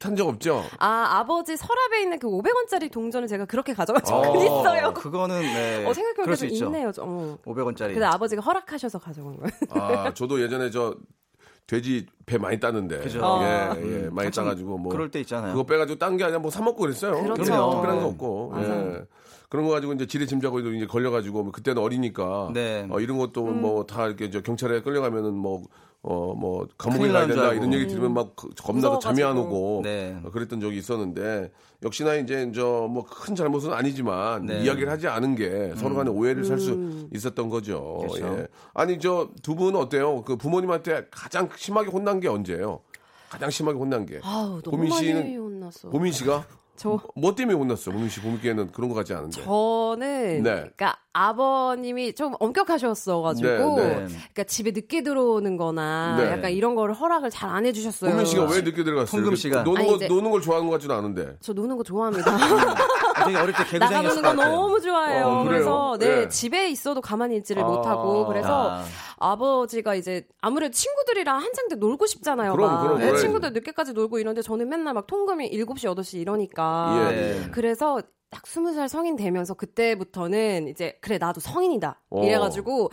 [0.00, 0.64] 탄 적 없죠?
[0.78, 4.94] 아, 아버지 서랍에 있는 그 500원짜리 동전을 제가 그렇게 가져간 적은 있어요.
[4.94, 5.84] 그거는 네.
[5.86, 6.64] 어, 생각해보니까 좀 있죠.
[6.64, 6.90] 있네요.
[6.90, 7.04] 좀.
[7.06, 7.38] 어.
[7.44, 7.92] 500원짜리.
[7.92, 9.50] 근데 아버지가 허락하셔서 가져간 거예요.
[9.70, 10.96] 아, 저도 예전에 저
[11.66, 12.98] 돼지 배 많이 따는데.
[13.00, 13.20] 그죠.
[13.42, 13.80] 예, 예.
[13.82, 14.90] 음, 많이 따가지고 뭐.
[14.90, 15.52] 그럴 때 있잖아요.
[15.52, 17.12] 그거 빼가지고 딴 게 아니라 뭐 사먹고 그랬어요.
[17.22, 17.42] 그렇죠.
[17.42, 18.50] 그냥 특별한 거 없고.
[18.54, 18.92] 맞아요.
[18.94, 19.04] 예.
[19.50, 22.50] 그런 거 가지고 이제 지레 짐자고 이제 걸려가지고 뭐 그때는 어리니까.
[22.54, 22.86] 네.
[22.88, 23.60] 어, 이런 것도 음.
[23.60, 25.62] 뭐다 이렇게 저 경찰에 끌려가면은 뭐
[26.02, 27.54] 어, 뭐, 감옥에 가야 된다, 알고.
[27.56, 30.18] 이런 얘기 들으면 막 그- 겁나서 잠이 안 오고, 네.
[30.24, 34.62] 어, 그랬던 적이 있었는데, 역시나 이제 저 뭐 큰 잘못은 아니지만, 네.
[34.64, 37.98] 이야기를 하지 않은 게 서로 간에 오해를 살 수 있었던 거죠.
[38.00, 38.38] 그렇죠.
[38.38, 38.46] 예.
[38.72, 40.22] 아니, 저 두 분은 어때요?
[40.22, 42.80] 그 부모님한테 가장 심하게 혼난 게 언제예요?
[43.28, 44.20] 가장 심하게 혼난 게.
[44.22, 45.90] 아우, 너무 보민 많이 씨는- 혼났어.
[45.90, 46.46] 보민 씨가?
[46.80, 47.90] 저- 뭐 때문에 혼났어?
[47.90, 49.42] 보민 씨 보기에는 그런 것 같지 않은데.
[49.42, 50.50] 저는 네.
[50.54, 53.94] 그러니까 아버님이 좀 엄격하셨어가지고 네, 네.
[54.06, 56.30] 그러니까 집에 늦게 들어오는 거나 네.
[56.30, 58.12] 약간 이런 거를 허락을 잘 안 해주셨어요.
[58.12, 59.20] 보민 씨가 왜 늦게 들어갔어요?
[59.20, 59.64] 통금 씨가.
[59.64, 61.36] 노는, 아니, 거, 이제- 노는 걸 좋아하는 것 같지는 않은데.
[61.40, 62.36] 저 노는 거 좋아합니다.
[63.26, 64.52] 되게 어릴 때 나가보는 것거 같아요.
[64.56, 65.26] 너무 좋아해요.
[65.26, 65.44] 어?
[65.44, 66.28] 그래서 네 예.
[66.28, 67.66] 집에 있어도 가만히 있지를 아.
[67.66, 68.84] 못하고 그래서 아.
[69.20, 72.52] 아버지가 이제 아무래도 친구들이랑 한창 때 놀고 싶잖아요.
[72.52, 72.82] 그럼, 막.
[72.82, 73.22] 그럼, 네, 그래야지.
[73.22, 77.14] 친구들 늦게까지 놀고 이런데 저는 맨날 막 통금이 7시 8시 이러니까 예.
[77.14, 77.50] 네.
[77.52, 82.24] 그래서 딱 20살 성인 되면서 그때부터는 이제 그래 나도 성인이다 어.
[82.24, 82.90] 이래가지고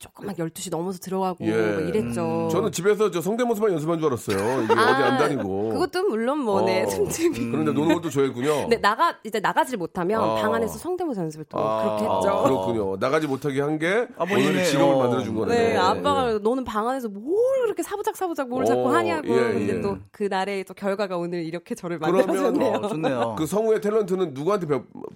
[0.00, 1.50] 조금만 12시 넘어서 들어가고 예.
[1.52, 2.48] 뭐 이랬죠.
[2.50, 4.62] 저는 집에서 저 성대모사만 연습한 줄 알았어요.
[4.62, 5.68] 이게 아, 어디 안 다니고.
[5.74, 6.86] 그것도 물론 뭐네 어.
[6.86, 7.50] 틈틈이.
[7.50, 8.62] 그런데 노는 것도 좋아했군요.
[8.62, 10.34] 근데 나가 이제 나가질 못하면 아.
[10.36, 12.42] 방 안에서 성대모사 연습을 또 아, 그렇게 했죠.
[12.44, 12.96] 그렇군요.
[12.96, 14.98] 나가지 못하게 한 게 오늘 직업을 어.
[14.98, 15.58] 만들어준 거네요.
[15.58, 15.76] 네, 예.
[15.76, 19.28] 아빠가 너는 방 안에서 뭘 그렇게 사부작 사부작 뭘 자꾸 어, 하냐고.
[19.28, 19.80] 예, 근데 예.
[19.80, 22.72] 또그 날의 또 결과가 오늘 이렇게 저를 만들어줬네요.
[22.72, 23.34] 어, 좋네요.
[23.38, 24.66] 그 성우의 탤런트는 누구한테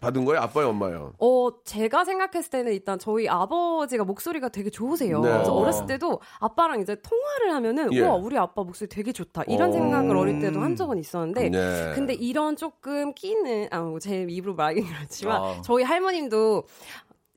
[0.01, 0.41] 받은 거예요?
[0.43, 1.13] 아빠요, 엄마요?
[1.19, 5.21] 어, 제가 생각했을 때는 일단 저희 아버지가 목소리가 되게 좋으세요.
[5.21, 5.31] 네.
[5.31, 5.61] 그래서 어.
[5.61, 8.01] 어렸을 때도 아빠랑 이제 통화를 하면은 예.
[8.03, 9.45] 와, 우리 아빠 목소리 되게 좋다.
[9.47, 9.73] 이런 어.
[9.73, 11.93] 생각을 어릴 때도 한 적은 있었는데 네.
[11.95, 15.63] 근데 이런 조금 끼는 아, 뭐제 입으로 말하긴 그렇지만 아.
[15.63, 16.65] 저희 할머님도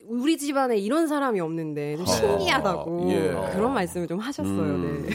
[0.10, 3.52] 우리 집안에 이런 사람이 없는데 좀 신기하다고 예.
[3.54, 4.78] 그런 말씀을 좀 하셨어요.
[4.78, 5.10] 네.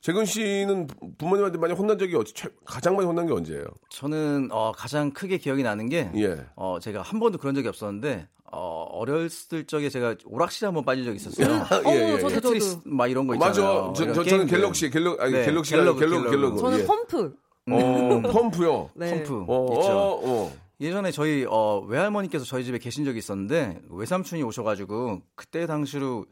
[0.00, 3.64] 재근 씨는 부- 부모님한테 많이 혼난 적이 최- 가장 많이 혼난 게 언제예요?
[3.90, 6.46] 저는 어, 가장 크게 기억이 나는 게 예.
[6.54, 11.16] 어, 제가 한 번도 그런 적이 없었는데 어, 어렸을 적에 제가 오락실에 한번 빠진 적이
[11.16, 11.64] 있었어요.
[11.86, 12.18] 예, 예, 예.
[12.18, 13.88] 저도, 테트리스 막 이런 거 있잖아요.
[13.88, 13.92] 맞아.
[13.94, 14.56] 저, 이런 저, 저는 게임들.
[14.58, 16.56] 갤럭시, 갤러그, 아니, 네, 갤럭시가 갤러그, 갤러그, 갤러그, 갤러그.
[16.56, 16.58] 갤러그.
[16.58, 16.84] 저는 예.
[16.86, 17.34] 펌프
[17.70, 18.90] 어, 펌프요.
[18.94, 19.10] 네.
[19.24, 19.90] 펌프 어, 있죠.
[19.92, 20.52] 어, 어.
[20.80, 26.24] 예전에 저희 어, 외할머니께서 저희 집에 계신 적이 있었는데 외삼촌이 오셔가지고 그때 당시로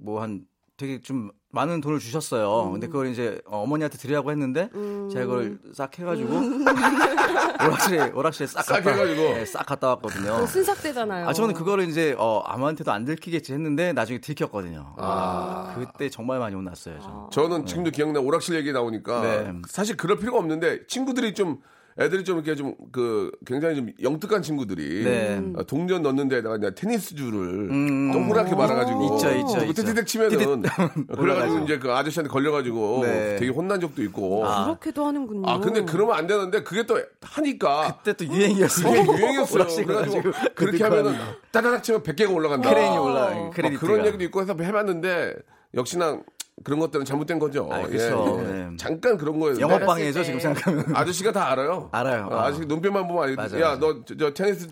[0.00, 0.44] 뭐 한
[0.76, 2.70] 되게 좀 많은 돈을 주셨어요.
[2.72, 4.68] 근데 그걸 이제 어, 어머니한테 드리라고 했는데
[5.12, 6.30] 제가 그걸 싹 해가지고
[7.64, 9.22] 오락실에 오락실에 싹, 싹 갔다, 해가지고.
[9.22, 10.38] 네, 싹 갔다 왔거든요.
[10.40, 11.28] 그 순삭되잖아요.
[11.28, 14.94] 아 저는 그거를 이제 어, 아무한테도 안 들키겠지 했는데 나중에 들켰거든요.
[14.98, 16.98] 아, 그때 정말 많이 혼났어요.
[17.00, 17.30] 저.
[17.32, 19.52] 저는 지금도 기억나 오락실 얘기 나오니까 네.
[19.68, 21.58] 사실 그럴 필요가 없는데 친구들이 좀
[21.98, 25.42] 애들이 좀 이렇게 좀 그 굉장히 좀 영특한 친구들이 네.
[25.56, 28.12] 어, 동전 넣는 데다가 그냥 테니스 줄을 음.
[28.12, 29.82] 동그랗게 말아가지고 있죠, 있죠, 그 있죠.
[29.82, 30.62] 티티득 치면은
[31.08, 33.36] 그래가지고 이제 그 아저씨한테 걸려가지고 네.
[33.36, 35.48] 되게 혼난 적도 있고 그렇게도 하는군요.
[35.48, 39.06] 아 근데 그러면 안 되는데 그게 또 하니까 그때 또 유행이었어요.
[39.06, 39.54] 그게 유행이었어요.
[39.54, 41.14] 오락실 그래가지고 가가지고 그렇게 그 하면은.
[41.50, 42.70] 따다닥 치면 100개가 올라간다.
[42.70, 43.86] 크레인이 올라 막 크레디트가.
[43.86, 45.34] 그런 얘기도 있고 해서 해봤는데
[45.74, 46.20] 역시나
[46.62, 47.68] 그런 것들은 잘못된 거죠.
[47.72, 48.42] 아, 예, 그쵸.
[48.46, 48.52] 예.
[48.52, 48.68] 네.
[48.78, 49.58] 잠깐 그런 거예요.
[49.58, 50.24] 영업방해죠 때.
[50.24, 50.94] 지금 생각하면.
[50.94, 51.88] 아저씨가 다 알아요.
[51.92, 52.28] 알아요.
[52.30, 53.78] 어, 아저씨 눈빛만 보면 알겠 맞아요, 야, 맞아요.
[54.06, 54.68] 너저 테니스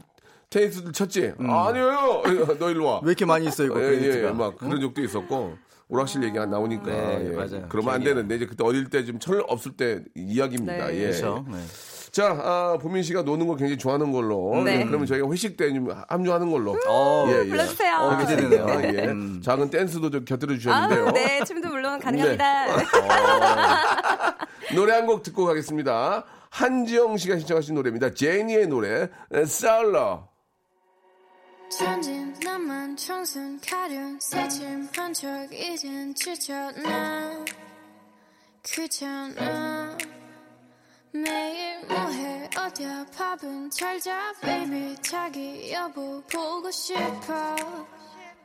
[0.49, 1.33] 테니스 쳤지?
[1.39, 2.23] 아니에요.
[2.61, 3.01] 너 일로 와.
[3.03, 4.29] 왜 이렇게 많이 있어 이거 예, 크레디트가.
[4.29, 5.57] 예, 막 그런 적도 있었고
[5.89, 7.35] 오락실 얘기가 나오니까 네, 예.
[7.35, 7.67] 맞아요.
[7.69, 8.05] 그러면 안.
[8.05, 10.87] 되는데 이제 그때 어릴 때 좀 철 없을 때 이야기입니다.
[10.87, 10.95] 네.
[10.99, 11.01] 예.
[11.09, 11.45] 그렇죠.
[11.51, 11.59] 네.
[12.13, 14.63] 자, 아, 보민 씨가 노는 걸 굉장히 좋아하는 걸로.
[14.63, 14.81] 네.
[14.81, 16.77] 예, 그러면 저희가 회식 때좀 합류하는 걸로.
[16.87, 17.49] 어, 예, 예.
[17.49, 17.97] 불러주세요.
[17.97, 18.67] 어, 기대되네요.
[18.67, 19.07] 아, 예.
[19.07, 19.41] 음.
[19.43, 21.07] 작은 댄스도 좀 곁들여 주셨는데요.
[21.09, 22.67] 아, 네, 춤도 물론 가능합니다.
[24.75, 26.25] 노래 한 곡 듣고 가겠습니다.
[26.51, 28.13] 한지영 씨가 신청하신 노래입니다.
[28.13, 29.09] 제니의 노래,
[29.47, 30.29] 쌀러.
[31.71, 37.43] 천진 나만 청순 가련 새침 한 척 이젠 지쳤나
[38.63, 39.97] 귀찮아
[41.15, 42.49] 매일 뭐해?
[42.57, 43.05] 어디야?
[43.15, 44.97] 밥은 잘자 baby.
[45.03, 47.55] 자기 여보 보고 싶어.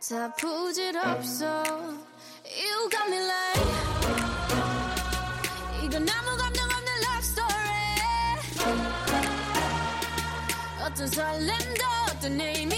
[0.09, 1.63] 다 부질없어.
[1.63, 3.67] You got me like
[5.85, 7.87] 이건 아무 감정 없는 love story.
[10.83, 12.76] 어떤 설렘도 어떤 의미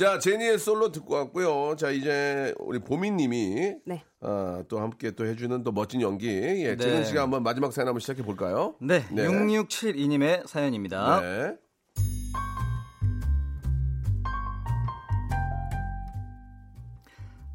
[0.00, 1.76] 자, 제니의 솔로 듣고 왔고요.
[1.76, 4.02] 자, 이제 우리 보민님이 네.
[4.22, 6.26] 아, 또 함께 또 해주는 또 멋진 연기.
[6.26, 6.76] 예, 네.
[6.78, 8.76] 재근 씨가 한번 마지막 사연 한번 시작해 볼까요?
[8.80, 9.26] 네, 네.
[9.26, 11.20] 6672님의 사연입니다.
[11.20, 11.56] 네.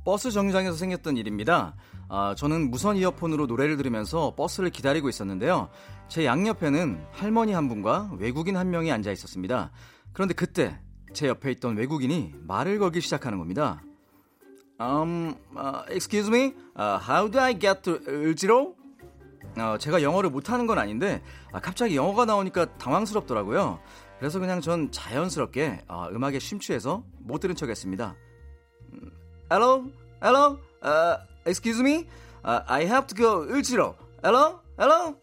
[0.06, 1.76] 버스 정류장에서 생겼던 일입니다.
[2.10, 5.70] 아, 저는 무선 이어폰으로 노래를 들으면서 버스를 기다리고 있었는데요.
[6.10, 9.72] 제 양옆에는 할머니 한 분과 외국인 한 명이 앉아 있었습니다.
[10.14, 10.80] 그런데 그때
[11.16, 13.82] 제 옆에 있던 외국인이 말을 걸기 시작하는 겁니다.
[14.80, 18.76] Um, uh, excuse me, uh, how do I get to 을지로?
[19.58, 21.24] 어, 제가 영어를 못하는 건 아닌데
[21.54, 23.80] 아, 갑자기 영어가 나오니까 당황스럽더라고요.
[24.20, 28.16] 그래서 그냥 전 자연스럽게 어, 음악에 심취해서 못 들은 척했습니다.
[28.94, 29.12] 음,
[29.50, 29.86] Hello,
[30.22, 32.06] hello, uh, excuse me,
[32.46, 33.96] uh, I have to go 을지로.
[34.24, 35.16] Hello, hello.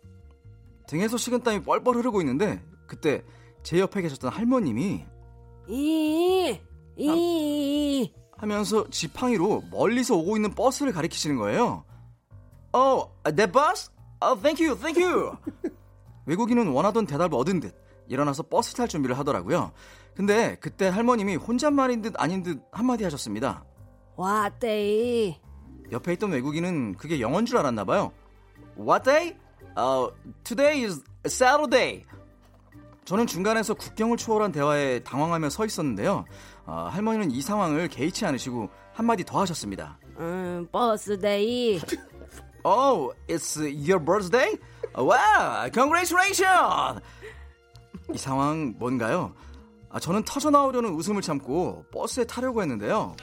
[0.87, 3.23] 등에서 식은땀이 뻘뻘 흐르고 있는데 그때
[3.63, 5.12] 제 옆에 계셨던 할머님이
[5.69, 6.61] 이,
[6.97, 11.85] 이, 하면서 지팡이로 멀리서 오고 있는 버스를 가리키시는 거예요.
[12.73, 13.91] Oh, that bus?
[14.21, 15.37] Oh, thank you, thank you.
[16.27, 17.75] 외국인은 원하던 대답을 얻은 듯
[18.09, 19.73] 일어나서 버스 탈 준비를 하더라고요.
[20.15, 23.65] 근데 그때 할머님이 혼잣말인 듯 아닌 듯 한마디 하셨습니다.
[24.17, 25.41] 와떼이.
[25.91, 28.13] 옆에 있던 외국인은 그게 영어인 줄 알았나 봐요.
[28.79, 29.37] What day?
[29.77, 30.13] Uh,
[30.45, 32.05] today is Saturday.
[33.05, 36.25] 저는 중간에서 국경을 초월한 대화에 당황하며 서 있었는데요.
[36.67, 39.99] 아, 할머니는 이 상황을 개의치 않으시고 한마디 더 하셨습니다.
[40.19, 41.81] 음, 버스데이.
[42.65, 44.57] Oh, it's your birthday?
[44.97, 47.01] Wow, congratulations!
[48.15, 49.35] 이 상황 뭔가요?
[49.91, 53.17] 아, 저는 터져 나오려는 웃음을 참고 버스에 타려고 했는데요.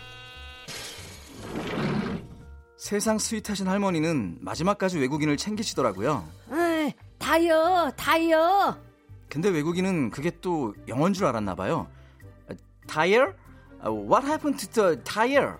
[2.75, 6.27] 세상 스윗하신 할머니는 마지막까지 외국인을 챙기시더라고요.
[6.51, 8.88] 에이, 타이어, 타이어.
[9.29, 11.87] 근데 외국인은 그게 또 영어인 줄 알았나 봐요.
[12.87, 13.33] Tire?
[13.85, 15.53] Uh, What happened to the tire?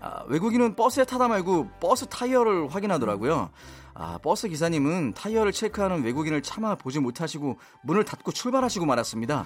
[0.00, 3.50] 아, 외국인은 버스에 타다 말고 버스 타이어를 확인하더라고요.
[3.94, 9.44] 아, 버스 기사님은 타이어를 체크하는 외국인을 차마 보지 못하시고 문을 닫고 출발하시고 말았습니다.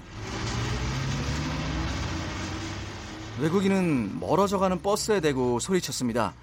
[3.40, 6.34] 외국인은 멀어져가는 버스에 대고 소리쳤습니다.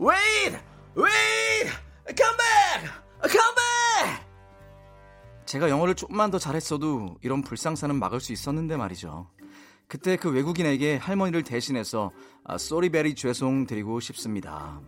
[0.00, 0.58] Wait!
[0.96, 1.72] Wait!
[2.16, 2.90] Come back!
[3.30, 4.25] Come back!
[5.46, 9.30] 제가 영어를 좀만 더 잘했어도 이런 불상사는 막을 수 있었는데 말이죠.
[9.88, 12.10] 그때 그 외국인에게 할머니를 대신해서
[12.44, 14.80] 아, 쏘리베리 죄송 드리고 싶습니다.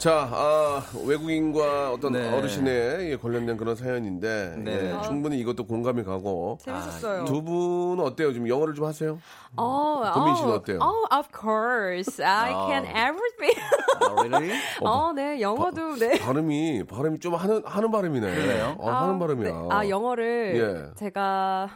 [0.00, 2.26] 자, 아, 외국인과 어떤 네.
[2.34, 4.96] 어르신의 예, 관련된 그런 사연인데 네.
[4.96, 7.26] 예, 충분히 이것도 공감이 가고 재밌었어요.
[7.26, 8.32] 두분 어때요?
[8.32, 9.18] 지금 영어를 좀 하세요?
[9.58, 10.78] Oh, 도민 씨는 oh, 어때요?
[10.80, 12.18] Oh, of course.
[12.18, 13.60] I can everything.
[14.00, 14.58] 아, really?
[14.80, 16.18] 어, 네, 영어도 네.
[16.18, 18.34] 발음이 발음이 좀 하는 하는 발음이네.
[18.34, 18.76] 그래요?
[18.78, 19.52] 어, 하는 발음이야.
[19.52, 19.68] 네.
[19.70, 20.94] 아, 영어를 예.
[20.98, 21.68] 제가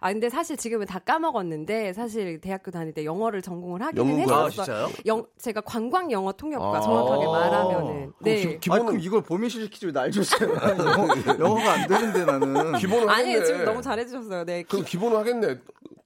[0.00, 4.04] 아 근데 사실 지금은 다 까먹었는데 사실 대학교 다닐 때 영어를 전공을 하기는?
[4.46, 4.86] 했었어요.
[4.86, 4.88] 아?
[5.06, 6.80] 영 제가 관광 영어 통역과 아.
[6.80, 8.36] 정확하게 말하면은 네.
[8.36, 10.50] 기- 아, 기본은 그럼 이걸 씨 시키지 줬어요?
[10.78, 12.72] 영어- 영어가 안 되는데 나는.
[12.78, 13.36] 기본은 하겠네.
[13.36, 14.44] 아니 지금 너무 잘해 주셨어요.
[14.44, 14.62] 네.
[14.62, 15.58] 그 기본은 하겠네.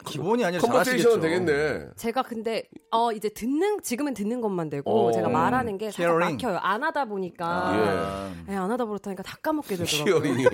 [0.07, 1.21] 기본이 아니라 잘하시겠죠.
[1.21, 1.89] 되겠네.
[1.97, 5.13] 제가 근데 어 이제 듣는 지금은 듣는 것만 되고 어.
[5.13, 6.19] 제가 말하는 게 살짝.
[6.19, 6.59] 막혀요.
[6.59, 10.17] 안 하다 보니까 아, 네, 안 하다 보니까 다 까먹게 되더라고요.
[10.17, 10.49] 히어링,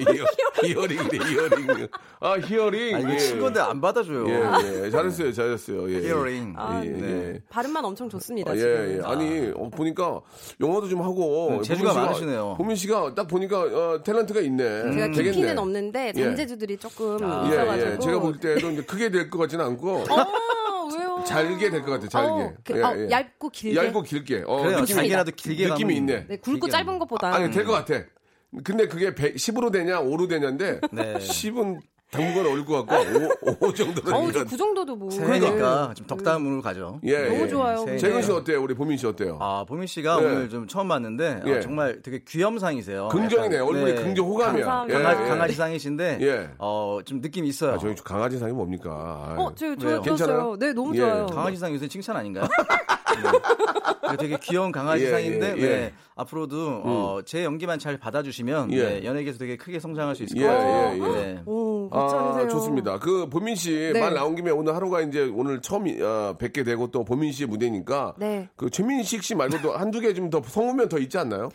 [0.65, 1.89] 히어링이네, 히어링.
[2.21, 2.95] 아, 히어링.
[2.97, 3.19] 아, 이거 예.
[3.19, 4.29] 친구인데 안 받아줘요.
[4.29, 4.91] 예, 예.
[4.91, 5.91] 잘했어요, 잘했어요.
[5.91, 5.97] 예.
[5.99, 6.55] Hearing.
[6.57, 7.09] 아, 예, 네.
[7.35, 7.41] 예.
[7.49, 8.51] 발음만 엄청 좋습니다.
[8.51, 8.99] 아, 예, 지금.
[8.99, 9.07] 예.
[9.07, 10.21] 아니, 어, 보니까
[10.61, 11.49] 영어도 좀 하고.
[11.51, 12.55] 음, 재주가 씨가- 많으시네요.
[12.57, 14.65] 보민 씨가 딱 보니까 어, 탤런트가 있네.
[14.93, 15.61] 제가 깊이는 되겠네.
[15.61, 16.23] 없는데 예.
[16.23, 17.45] 잔재주들이 조금 아.
[17.49, 17.91] 예, 있어가지고.
[17.93, 17.99] 예.
[17.99, 21.25] 제가 볼 때도 이제 크게 될것 같지는 않고 어, 왜요?
[21.27, 22.29] 잘게 될 것 같아요, 잘게.
[22.31, 23.09] 어, 그, 예, 어, 예.
[23.11, 23.77] 얇고 길게.
[23.87, 24.45] 얇고 길게.
[24.47, 24.81] 어, 그래요.
[24.81, 26.27] 느낌이, 잘게라도 길게 느낌이 가면- 있네.
[26.29, 27.35] 네, 굵고 길게 짧은 것보다.
[27.35, 28.05] 아 니, 될 것 같아.
[28.65, 31.15] 근데 그게 100, 10으로 되냐, 5로 되냐인데, 네.
[31.15, 32.95] 10은 당분간 어릴 것 같고,
[33.43, 34.15] 5, 5 정도는.
[34.15, 35.11] 어우, 이런- 저그 정도도 뭐.
[35.11, 37.01] 새해니까 좀 덕담으로 가죠.
[37.03, 37.49] 예, 너무 예.
[37.49, 37.85] 좋아요.
[37.99, 38.63] 재근 씨 어때요?
[38.63, 39.39] 우리 보민 씨 어때요?
[39.41, 40.25] 아, 보민 씨가 예.
[40.25, 41.61] 오늘 좀 처음 봤는데 어, 예.
[41.61, 43.09] 정말 되게 귀염상이세요.
[43.09, 43.57] 긍정이네.
[43.57, 44.03] 약간, 얼굴에 네.
[44.03, 44.65] 긍정 호감이야.
[44.65, 44.99] 감사합니다.
[45.01, 45.29] 강아지, 예, 예.
[45.31, 46.51] 강아지상이신데 예.
[46.59, 47.73] 어, 좀 느낌이 있어요.
[47.75, 49.35] 아, 저희 강아지 상이 뭡니까?
[49.37, 50.01] 어, 저, 저?
[50.01, 50.57] 괜찮아요?
[50.59, 51.01] 네, 너무 예.
[51.01, 51.27] 좋아요.
[51.27, 52.45] 강아지상 요새 칭찬 아닌가요?
[53.23, 54.17] 네.
[54.19, 55.69] 되게 귀여운 강아지상인데 예, 예, 예.
[55.69, 58.83] 네, 앞으로도 어, 제 연기만 잘 받아주시면 예.
[59.01, 60.93] 네, 연예계에서 되게 크게 성장할 수 있을 예, 것 같아요.
[60.95, 61.25] 예, 예.
[61.35, 61.43] 네.
[61.47, 62.47] 오, 아.
[62.49, 62.99] 좋습니다.
[62.99, 64.01] 그 보민 씨 네.
[64.01, 68.15] 말 나온 김에 오늘 하루가 이제 오늘 처음 어, 뵙게 되고 또 보민 씨의 무대니까
[68.19, 68.49] 네.
[68.57, 71.51] 그 최민식 씨 말고도 한두 개 좀 더 성우면 더 있지 않나요?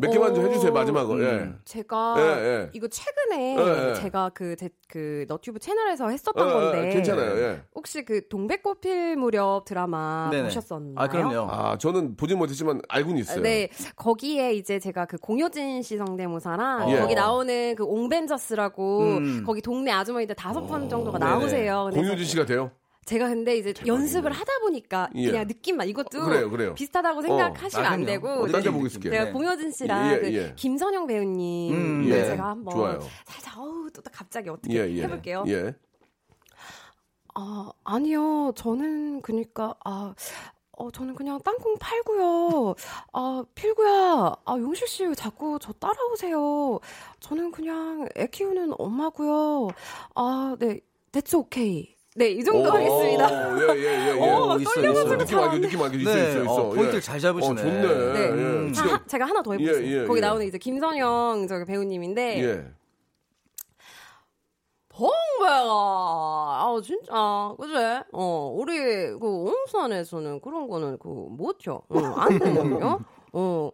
[0.00, 0.48] 몇 개만 좀 오.
[0.48, 1.22] 해주세요 마지막으로.
[1.24, 1.52] 예.
[1.64, 2.70] 제가 예, 예.
[2.72, 3.94] 이거 최근에 예, 예.
[3.94, 7.36] 제가 그, 제, 그 너튜브 채널에서 했었던 어, 어, 건데 괜찮아요.
[7.38, 7.62] 예.
[7.74, 10.44] 혹시 그 동백꽃 필 무렵 드라마 네네.
[10.44, 10.94] 보셨었나요?
[10.96, 11.48] 아, 그럼요.
[11.50, 13.42] 아 저는 보진 못했지만 알고는 있어요.
[13.42, 16.98] 네, 거기에 이제 제가 그 공효진 씨 성대모사랑 예.
[16.98, 19.42] 거기 나오는 그 옹벤져스라고 음.
[19.46, 21.18] 거기 동네 아주머니들 다섯 번 정도가.
[21.18, 21.90] 나오세요.
[21.92, 22.70] 공유진 씨가 돼요?
[23.06, 25.30] 제가 근데 이제 연습을 하다 보니까 예.
[25.30, 26.74] 그냥 느낌만 이것도 그래요, 그래요.
[26.74, 28.04] 비슷하다고 생각하시면 아, 안.
[28.04, 28.86] 되고 어디 딴데 느낌, 보고 느낌.
[28.86, 29.12] 있을게요.
[29.12, 29.32] 제가 네.
[29.32, 30.52] 공효진 씨랑 예, 그 예.
[30.56, 32.24] 김선영 배우님 음, 네, 예.
[32.26, 33.00] 제가 한번 좋아요.
[33.24, 35.02] 살짝 어우 또 갑자기 어떻게 예, 예.
[35.02, 35.44] 해볼게요.
[35.48, 35.74] 예.
[37.34, 40.14] 아 아니요 저는 그니까 아.
[40.72, 42.74] 어, 저는 그냥 땅콩 팔고요.
[43.12, 44.34] 아, 필구야.
[44.46, 46.80] 아, 용실 씨왜 자꾸 저 따라오세요.
[47.20, 49.68] 저는 그냥 애 키우는 엄마고요.
[50.14, 50.80] 아, 네.
[51.12, 51.94] That's okay.
[52.16, 53.30] 네, 이 정도 하겠습니다.
[53.56, 54.20] 예 예 예 예, 예.
[54.20, 55.16] 어, 막 있어, 있어.
[55.16, 56.52] 느낌 알게 느낌 알게 있어 네, 있어 있어.
[56.54, 57.00] 어, 포인트를 예.
[57.00, 57.60] 잘 잡으시네.
[57.60, 58.12] 어, 좋네.
[58.12, 58.20] 네.
[58.20, 58.28] 예.
[58.30, 58.72] 음.
[58.72, 59.88] 자, 하- 제가 하나 더 해보겠습니다.
[59.96, 60.20] 예, 예, 거기 예.
[60.20, 62.64] 나오는 이제 김선영 저기 배우님인데 예.
[64.88, 67.74] 동백아 아 진짜 그지?
[68.12, 68.76] 어 우리
[69.18, 71.80] 그 옹산에서는 그런 거는 그 못혀.
[71.94, 72.98] 응, 안 되거든요.
[73.32, 73.70] 어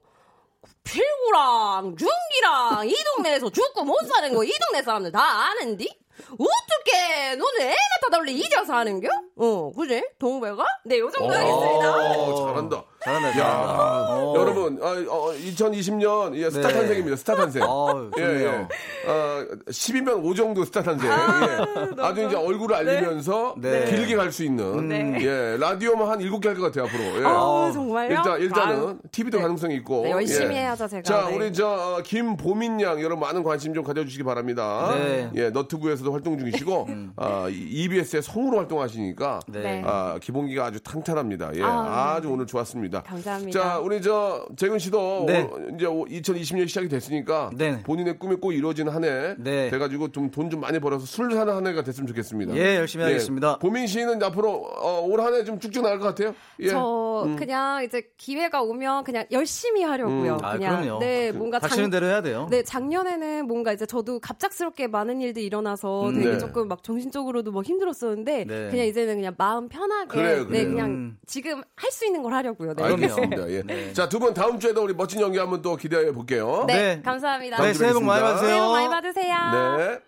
[0.84, 5.88] 필구랑 준기랑 이 동네에서 죽고 못 사는 거 이 동네 사람들 다 아는디?
[6.32, 9.08] 어떻게 너네 애 갖다 달리 이제 사는겨?
[9.36, 10.02] 어 그지?
[10.18, 10.64] 동백아?
[10.84, 11.96] 네 요 정도 하겠습니다.
[11.96, 12.84] 어, 잘한다.
[13.06, 14.14] 잘한다, 야, 잘한다.
[14.16, 14.34] 어.
[14.36, 16.74] 여러분, 아, 어, 2020년 예, 스타 네.
[16.74, 17.16] 탄생입니다.
[17.16, 17.62] 스타 탄생.
[17.62, 18.48] 어, 예, 좋네요.
[18.48, 19.10] 예.
[19.10, 21.08] 어, 10이면 5 정도 스타 탄생.
[21.08, 22.02] 예.
[22.02, 23.84] 아주 이제 얼굴을 알리면서 네.
[23.84, 24.88] 길게 갈 수 있는.
[24.88, 25.16] 네.
[25.22, 27.20] 예, 라디오만 한 7개 할 것 같아요, 앞으로.
[27.20, 27.24] 예.
[27.24, 28.10] 아 정말요?
[28.10, 29.42] 일단, 일단은 TV도 네.
[29.44, 30.02] 가능성이 있고.
[30.02, 30.60] 네, 열심히 예.
[30.62, 31.02] 해야죠 제가.
[31.02, 31.36] 자, 네.
[31.36, 34.90] 우리 저 어, 김보민 양 여러분 많은 관심 좀 가져 주시기 바랍니다.
[34.96, 35.30] 네.
[35.36, 39.82] 예, 너튜브에서도 활동 중이시고 아, EBS의 성우로 활동하시니까 네.
[39.86, 41.52] 아, 기본기가 아주 탄탄합니다.
[41.54, 42.95] 예, 아, 아, 주 오늘 좋았습니다.
[43.02, 43.60] 감사합니다.
[43.60, 45.42] 자, 우리 저 재근 씨도 네.
[45.42, 47.82] 오- 이제 2020년 시작이 됐으니까 네.
[47.82, 49.70] 본인의 꿈이 꼭 이루어지는 한해 네.
[49.70, 52.56] 돼가지고 좀 돈좀 많이 벌어서 술 사는 한 해가 됐으면 좋겠습니다.
[52.56, 53.58] 예, 열심히 하겠습니다.
[53.58, 56.34] 보민 씨는 앞으로 어, 올 한 해 좀 쭉쭉 나갈 것 같아요.
[56.60, 56.68] 예.
[56.68, 60.34] 저 그냥 이제 기회가 오면 그냥 열심히 하려고요.
[60.34, 60.44] 음.
[60.44, 60.98] 아, 그냥 그럼요.
[61.00, 62.46] 네 뭔가 닥치는 대로 해야 돼요.
[62.50, 66.38] 네 작년에는 뭔가 이제 저도 갑작스럽게 많은 일들이 일어나서 되게 네.
[66.38, 68.68] 조금 막 정신적으로도 막 힘들었었는데 네.
[68.70, 70.68] 그냥 이제는 그냥 마음 편하게 그래요, 네 그래요.
[70.68, 71.18] 그냥 음.
[71.26, 72.74] 지금 할 수 있는 걸 하려고요.
[72.74, 72.82] 네.
[72.94, 73.50] 알겠습니다.
[73.50, 73.62] 예.
[73.62, 73.92] 네.
[73.92, 76.64] 자, 두 분 다음 주에도 우리 멋진 연기 한번 또 기대해 볼게요.
[76.66, 77.02] 네, 네.
[77.02, 77.62] 감사합니다.
[77.62, 78.22] 네, 새해 복 많이.
[78.22, 78.48] 받으세요.
[78.48, 79.76] 새해 복 많이 받으세요.
[79.78, 79.98] 네.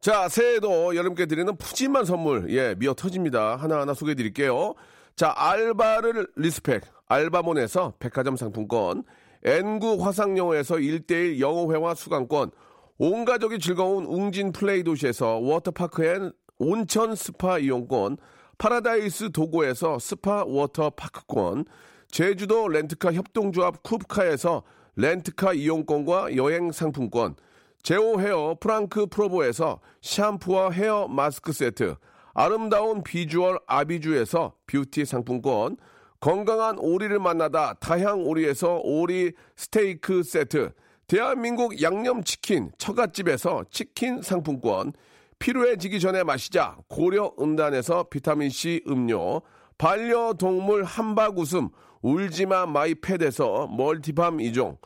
[0.00, 3.56] 자, 새해도 여러분께 드리는 푸짐한 선물, 예, 미어 터집니다.
[3.56, 4.74] 하나하나 소개해 드릴게요.
[5.16, 9.04] 자, 알바를 respect, 알바몬에서 백화점 상품권,
[9.44, 12.50] 엔구 화상영어에서 1대1 영어회화 수강권,
[12.98, 18.18] 온 가족이 즐거운 웅진 플레이 도시에서 워터파크 and 온천 스파 이용권,
[18.58, 21.64] 파라다이스 도고에서 스파 워터파크권,
[22.10, 24.62] 제주도 렌트카 협동조합 쿱카에서
[24.96, 27.36] 렌트카 이용권과 여행 상품권,
[27.82, 31.96] 제오 헤어 프랑크 프로보에서 샴푸와 헤어 마스크 세트,
[32.32, 35.76] 아름다운 비주얼 아비주에서 뷰티 상품권,
[36.20, 40.72] 건강한 오리를 만나다 다향 오리에서 오리 스테이크 세트,
[41.06, 44.92] 대한민국 양념치킨 처갓집에서 치킨 상품권,
[45.38, 49.42] 필요해지기 전에 마시자 고려 은단에서 비타민C 음료,
[49.76, 51.68] 반려동물 함박 웃음
[52.04, 54.76] 울지마 마이 팻에서 multi balm 이종,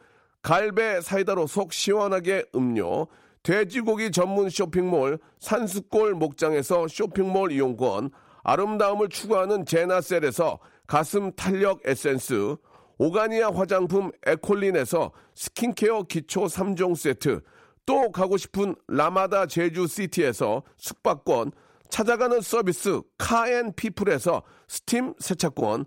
[0.41, 3.09] 갈배 사이다로 속 시원하게 음료,
[3.43, 8.11] 돼지고기 전문 쇼핑몰 산수골 목장에서 쇼핑몰 이용권,
[8.45, 12.55] 아름다움을 추구하는 제나셀에서 가슴 탄력 에센스,
[12.99, 17.41] 오가니아 화장품 에콜린에서 스킨케어 기초 3종 세트,
[17.85, 21.51] 또 가고 싶은 라마다 제주시티에서 숙박권,
[21.91, 25.87] 찾아가는 서비스 카앤피플에서 스팀 세차권,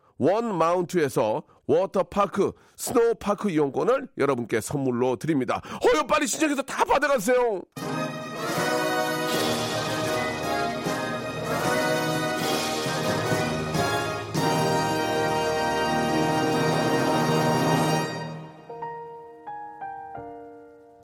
[0.21, 5.59] 원 마운트에서 워터파크 스노우파크 이용권을 여러분께 선물로 드립니다.
[5.83, 7.63] 어여 빨리 신청해서 다 받아가세요.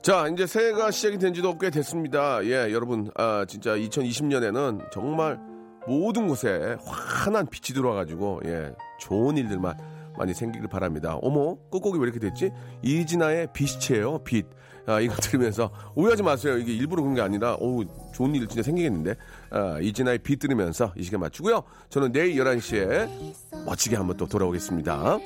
[0.00, 2.42] 자, 이제 새해가 시작이 된 지도 꽤 됐습니다.
[2.44, 5.40] 예, 여러분, 아, 진짜 2020년에는 정말
[5.88, 9.74] 모든 곳에 환한 빛이 들어와가지고, 예, 좋은 일들만
[10.18, 11.16] 많이 생기길 바랍니다.
[11.22, 12.52] 어머, 끝곡이 왜 이렇게 됐지?
[12.82, 14.46] 이진아의 빛이에요, 빛.
[14.86, 16.58] 아, 이거 들으면서 오해하지 마세요.
[16.58, 19.14] 이게 일부러 그런 게 아니라, 어우, 좋은 일 진짜 생기겠는데.
[19.50, 21.62] 아, 이진아의 빛 들으면서 이 시간 맞추고요.
[21.88, 23.08] 저는 내일 11시에
[23.64, 25.18] 멋지게 한번 또 돌아오겠습니다.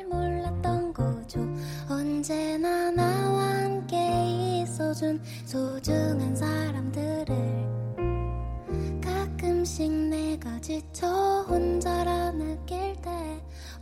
[1.89, 6.52] 언제나 나와 함께 있어준 소중한 사람
[10.73, 11.07] 지쳐
[11.51, 13.11] 혼자라 느낄 때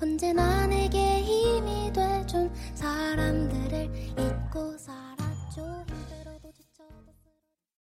[0.02, 3.84] 언제나 내게 힘이 돼준 사람들을
[4.18, 5.84] 잊고 살았죠.